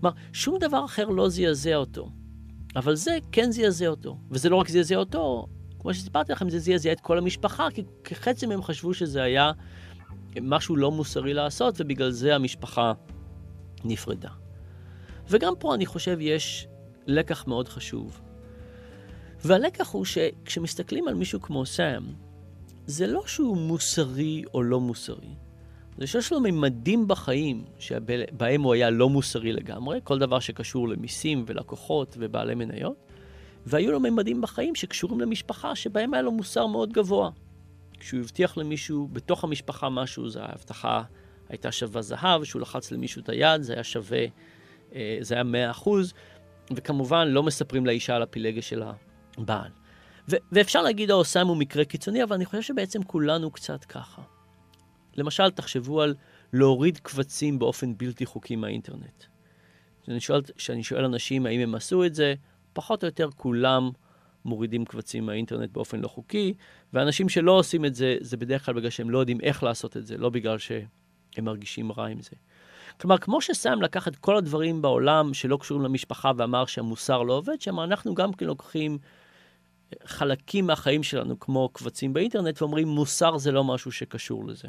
כלומר, 0.00 0.16
שום 0.32 0.58
דבר 0.58 0.84
אחר 0.84 1.08
לא 1.08 1.28
זעזע 1.28 1.74
אותו, 1.76 2.10
אבל 2.76 2.94
זה 2.94 3.18
כן 3.32 3.50
זעזע 3.50 3.86
אותו. 3.86 4.18
וזה 4.30 4.48
לא 4.48 4.56
רק 4.56 4.68
זעזע 4.68 4.96
אותו, 4.96 5.46
כמו 5.80 5.94
שסיפרתי 5.94 6.32
לכם, 6.32 6.50
זה 6.50 6.58
זעזע 6.58 6.92
את 6.92 7.00
כל 7.00 7.18
המשפחה, 7.18 7.68
כי 7.74 7.82
כחצי 8.04 8.46
מהם 8.46 8.62
חשבו 8.62 8.94
שזה 8.94 9.22
היה 9.22 9.52
משהו 10.40 10.76
לא 10.76 10.90
מוסרי 10.90 11.34
לעשות, 11.34 11.74
ובגלל 11.78 12.10
זה 12.10 12.34
המשפחה 12.34 12.92
נפרדה. 13.84 14.30
וגם 15.28 15.52
פה 15.58 15.74
אני 15.74 15.86
חושב 15.86 16.18
יש 16.20 16.68
לקח 17.06 17.46
מאוד 17.46 17.68
חשוב. 17.68 18.20
והלקח 19.44 19.90
הוא 19.90 20.04
שכשמסתכלים 20.04 21.08
על 21.08 21.14
מישהו 21.14 21.40
כמו 21.40 21.66
סאם, 21.66 22.02
זה 22.86 23.06
לא 23.06 23.22
שהוא 23.26 23.56
מוסרי 23.56 24.44
או 24.54 24.62
לא 24.62 24.80
מוסרי. 24.80 25.34
זה 25.98 26.06
שיש 26.06 26.32
לו 26.32 26.40
ממדים 26.40 27.08
בחיים 27.08 27.64
שבהם 27.78 28.62
הוא 28.62 28.74
היה 28.74 28.90
לא 28.90 29.08
מוסרי 29.08 29.52
לגמרי, 29.52 30.00
כל 30.04 30.18
דבר 30.18 30.40
שקשור 30.40 30.88
למיסים 30.88 31.44
ולקוחות 31.46 32.16
ובעלי 32.18 32.54
מניות, 32.54 33.09
והיו 33.66 33.92
לו 33.92 34.00
ממדים 34.00 34.40
בחיים 34.40 34.74
שקשורים 34.74 35.20
למשפחה 35.20 35.76
שבהם 35.76 36.14
היה 36.14 36.22
לו 36.22 36.32
מוסר 36.32 36.66
מאוד 36.66 36.92
גבוה. 36.92 37.30
כשהוא 38.00 38.20
הבטיח 38.20 38.56
למישהו 38.56 39.08
בתוך 39.12 39.44
המשפחה 39.44 39.88
משהו, 39.88 40.28
זו 40.28 40.40
ההבטחה 40.40 41.02
הייתה 41.48 41.72
שווה 41.72 42.02
זהב, 42.02 42.42
כשהוא 42.42 42.62
לחץ 42.62 42.92
למישהו 42.92 43.22
את 43.22 43.28
היד, 43.28 43.62
זה 43.62 43.72
היה 43.72 43.84
שווה, 43.84 44.24
אה, 44.94 45.18
זה 45.20 45.34
היה 45.34 45.44
מאה 45.44 45.70
אחוז, 45.70 46.12
וכמובן 46.74 47.28
לא 47.28 47.42
מספרים 47.42 47.86
לאישה 47.86 48.16
על 48.16 48.22
הפילגש 48.22 48.68
של 48.68 48.82
הבעל. 49.38 49.70
ו- 50.28 50.36
ואפשר 50.52 50.82
להגיד 50.82 51.10
האוסם 51.10 51.46
הוא 51.46 51.56
מקרה 51.56 51.84
קיצוני, 51.84 52.22
אבל 52.22 52.34
אני 52.34 52.44
חושב 52.44 52.62
שבעצם 52.62 53.02
כולנו 53.02 53.50
קצת 53.50 53.84
ככה. 53.84 54.22
למשל, 55.16 55.50
תחשבו 55.50 56.02
על 56.02 56.14
להוריד 56.52 56.98
קבצים 56.98 57.58
באופן 57.58 57.92
בלתי 57.96 58.26
חוקי 58.26 58.56
מהאינטרנט. 58.56 59.24
כשאני 60.02 60.20
שואל, 60.20 60.40
שואל 60.82 61.04
אנשים 61.04 61.46
האם 61.46 61.60
הם 61.60 61.74
עשו 61.74 62.04
את 62.04 62.14
זה, 62.14 62.34
פחות 62.72 63.04
או 63.04 63.08
יותר 63.08 63.28
כולם 63.36 63.90
מורידים 64.44 64.84
קבצים 64.84 65.26
מהאינטרנט 65.26 65.70
באופן 65.70 66.00
לא 66.00 66.08
חוקי, 66.08 66.54
ואנשים 66.92 67.28
שלא 67.28 67.52
עושים 67.52 67.84
את 67.84 67.94
זה, 67.94 68.16
זה 68.20 68.36
בדרך 68.36 68.66
כלל 68.66 68.74
בגלל 68.74 68.90
שהם 68.90 69.10
לא 69.10 69.18
יודעים 69.18 69.40
איך 69.40 69.62
לעשות 69.62 69.96
את 69.96 70.06
זה, 70.06 70.16
לא 70.16 70.30
בגלל 70.30 70.58
שהם 70.58 70.84
מרגישים 71.42 71.92
רע 71.92 72.06
עם 72.06 72.20
זה. 72.20 72.36
כלומר, 73.00 73.18
כמו 73.18 73.40
שסם 73.40 73.82
לקח 73.82 74.08
את 74.08 74.16
כל 74.16 74.36
הדברים 74.36 74.82
בעולם 74.82 75.34
שלא 75.34 75.56
קשורים 75.56 75.84
למשפחה 75.84 76.32
ואמר 76.36 76.66
שהמוסר 76.66 77.22
לא 77.22 77.32
עובד 77.32 77.60
שם, 77.60 77.80
אנחנו 77.80 78.14
גם 78.14 78.32
כן 78.32 78.46
לוקחים 78.46 78.98
חלקים 80.04 80.66
מהחיים 80.66 81.02
שלנו, 81.02 81.40
כמו 81.40 81.68
קבצים 81.68 82.12
באינטרנט, 82.12 82.62
ואומרים, 82.62 82.88
מוסר 82.88 83.38
זה 83.38 83.52
לא 83.52 83.64
משהו 83.64 83.92
שקשור 83.92 84.46
לזה. 84.46 84.68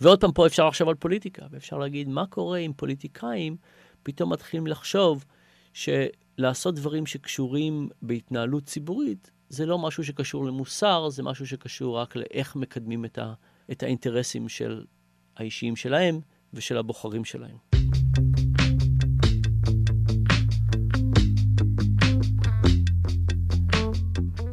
ועוד 0.00 0.20
פעם, 0.20 0.32
פה 0.32 0.46
אפשר 0.46 0.68
לחשוב 0.68 0.88
על 0.88 0.94
פוליטיקה, 0.94 1.46
ואפשר 1.50 1.78
להגיד, 1.78 2.08
מה 2.08 2.26
קורה 2.26 2.58
אם 2.58 2.72
פוליטיקאים 2.76 3.56
פתאום 4.02 4.32
מתחילים 4.32 4.66
לחשוב 4.66 5.24
שלעשות 6.42 6.74
דברים 6.74 7.06
שקשורים 7.06 7.88
בהתנהלות 8.02 8.64
ציבורית, 8.64 9.30
זה 9.48 9.66
לא 9.66 9.78
משהו 9.78 10.04
שקשור 10.04 10.44
למוסר, 10.44 11.08
זה 11.08 11.22
משהו 11.22 11.46
שקשור 11.46 11.98
רק 11.98 12.16
לאיך 12.16 12.56
מקדמים 12.56 13.04
את, 13.04 13.18
ה, 13.18 13.32
את 13.72 13.82
האינטרסים 13.82 14.48
של 14.48 14.84
האישיים 15.36 15.76
שלהם 15.76 16.20
ושל 16.54 16.76
הבוחרים 16.76 17.24
שלהם. 17.24 17.56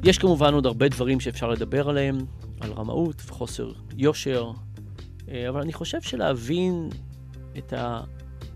יש 0.03 0.17
כמובן 0.17 0.53
עוד 0.53 0.65
הרבה 0.65 0.89
דברים 0.89 1.19
שאפשר 1.19 1.49
לדבר 1.49 1.89
עליהם, 1.89 2.17
על 2.59 2.71
רמאות 2.71 3.21
וחוסר 3.25 3.71
יושר, 3.97 4.51
אה, 5.29 5.49
אבל 5.49 5.61
אני 5.61 5.73
חושב 5.73 6.01
שלהבין 6.01 6.89
את 7.57 7.73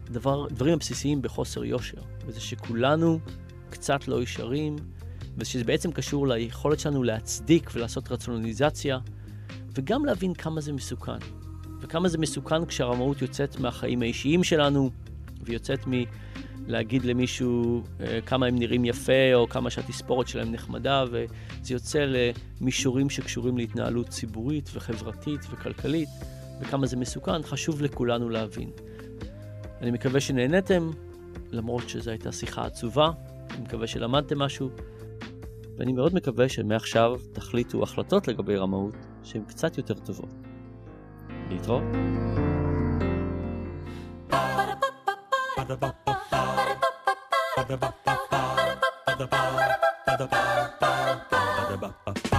הדברים 0.08 0.74
הבסיסיים 0.74 1.22
בחוסר 1.22 1.66
יושר, 1.66 2.02
וזה 2.26 2.40
שכולנו 2.40 3.20
קצת 3.70 4.08
לא 4.08 4.22
ישרים, 4.22 4.76
ושזה 5.38 5.64
בעצם 5.64 5.92
קשור 5.92 6.28
ליכולת 6.28 6.80
שלנו 6.80 7.04
להצדיק 7.04 7.70
ולעשות 7.74 8.12
רציונליזציה, 8.12 9.00
וגם 9.76 10.06
להבין 10.06 10.34
כמה 10.34 10.62
זה 10.62 10.74
מסוכן. 10.74 11.20
וכמה 11.82 12.10
זה 12.10 12.18
מסוכן 12.18 12.66
כשהרמאות 12.66 13.22
יוצאת 13.22 13.60
מהחיים 13.60 14.02
האישיים 14.02 14.44
שלנו, 14.44 14.90
ויוצאת 15.42 15.80
מלהגיד 15.88 17.06
למישהו 17.06 17.84
אה, 18.00 18.20
כמה 18.26 18.46
הם 18.46 18.60
נראים 18.60 18.86
יפה, 18.86 19.34
או 19.34 19.50
כמה 19.50 19.70
שהתספורת 19.70 20.28
שלהם 20.28 20.52
נחמדה, 20.52 21.06
וזה 21.12 21.74
יוצא 21.74 22.06
למישורים 22.62 23.10
שקשורים 23.10 23.58
להתנהלות 23.58 24.10
ציבורית 24.10 24.70
וחברתית 24.74 25.42
וכלכלית, 25.52 26.10
וכמה 26.62 26.88
זה 26.88 26.98
מסוכן, 26.98 27.44
חשוב 27.44 27.82
לכולנו 27.82 28.30
להבין. 28.30 28.70
אני 29.84 29.92
מקווה 29.92 30.20
שנהניתם, 30.20 30.92
למרות 31.52 31.90
שזו 31.90 32.12
הייתה 32.12 32.32
שיחה 32.32 32.66
עצובה, 32.66 33.10
אני 33.52 33.62
מקווה 33.62 33.88
שלמדתם 33.88 34.40
משהו, 34.40 34.70
ואני 35.78 35.94
מאוד 35.94 36.16
מקווה 36.16 36.50
שמעכשיו 36.50 37.16
תחליטו 37.34 37.84
החלטות 37.84 38.28
לגבי 38.28 38.56
רמאות 38.56 38.96
שהן 39.24 39.44
קצת 39.44 39.78
יותר 39.78 39.94
טובות. 39.94 40.34
להתראות. 41.50 41.84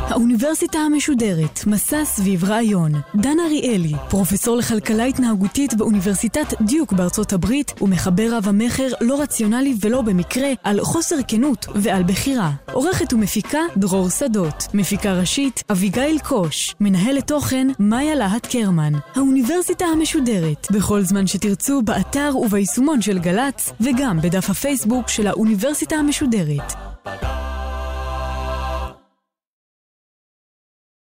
האוניברסיטה 0.09 0.79
המשודרת, 0.79 1.61
מסע 1.67 2.05
סביב 2.05 2.45
רעיון. 2.45 2.93
דן 3.15 3.37
אריאלי, 3.47 3.93
פרופסור 4.11 4.57
לכלכלה 4.57 5.05
התנהגותית 5.05 5.75
באוניברסיטת 5.75 6.61
דיוק 6.61 6.93
בארצות 6.93 7.33
הברית, 7.33 7.83
ומחבר 7.83 8.37
רב 8.37 8.49
המכר 8.49 8.89
לא 9.01 9.23
רציונלי 9.23 9.75
ולא 9.81 10.03
במקרה 10.03 10.49
על 10.65 10.81
חוסר 10.81 11.17
כנות 11.29 11.67
ועל 11.75 12.03
בחירה. 12.03 12.51
עורכת 12.73 13.13
ומפיקה 13.13 13.59
דרור 13.77 14.09
שדות. 14.11 14.69
מפיקה 14.75 15.13
ראשית 15.13 15.63
אביגיל 15.71 16.19
קוש. 16.19 16.75
מנהלת 16.81 17.27
תוכן 17.27 17.67
מאיה 17.79 18.15
להט 18.15 18.47
קרמן. 18.47 18.93
האוניברסיטה 19.15 19.85
המשודרת, 19.85 20.67
בכל 20.71 21.03
זמן 21.03 21.27
שתרצו, 21.27 21.83
באתר 21.83 22.33
וביישומון 22.37 23.03
של 23.03 23.19
גל"צ, 23.19 23.73
וגם 23.81 24.21
בדף 24.21 24.51
הפייסבוק 24.51 25.09
של 25.09 25.27
האוניברסיטה 25.27 25.97
המשודרת. 25.97 26.73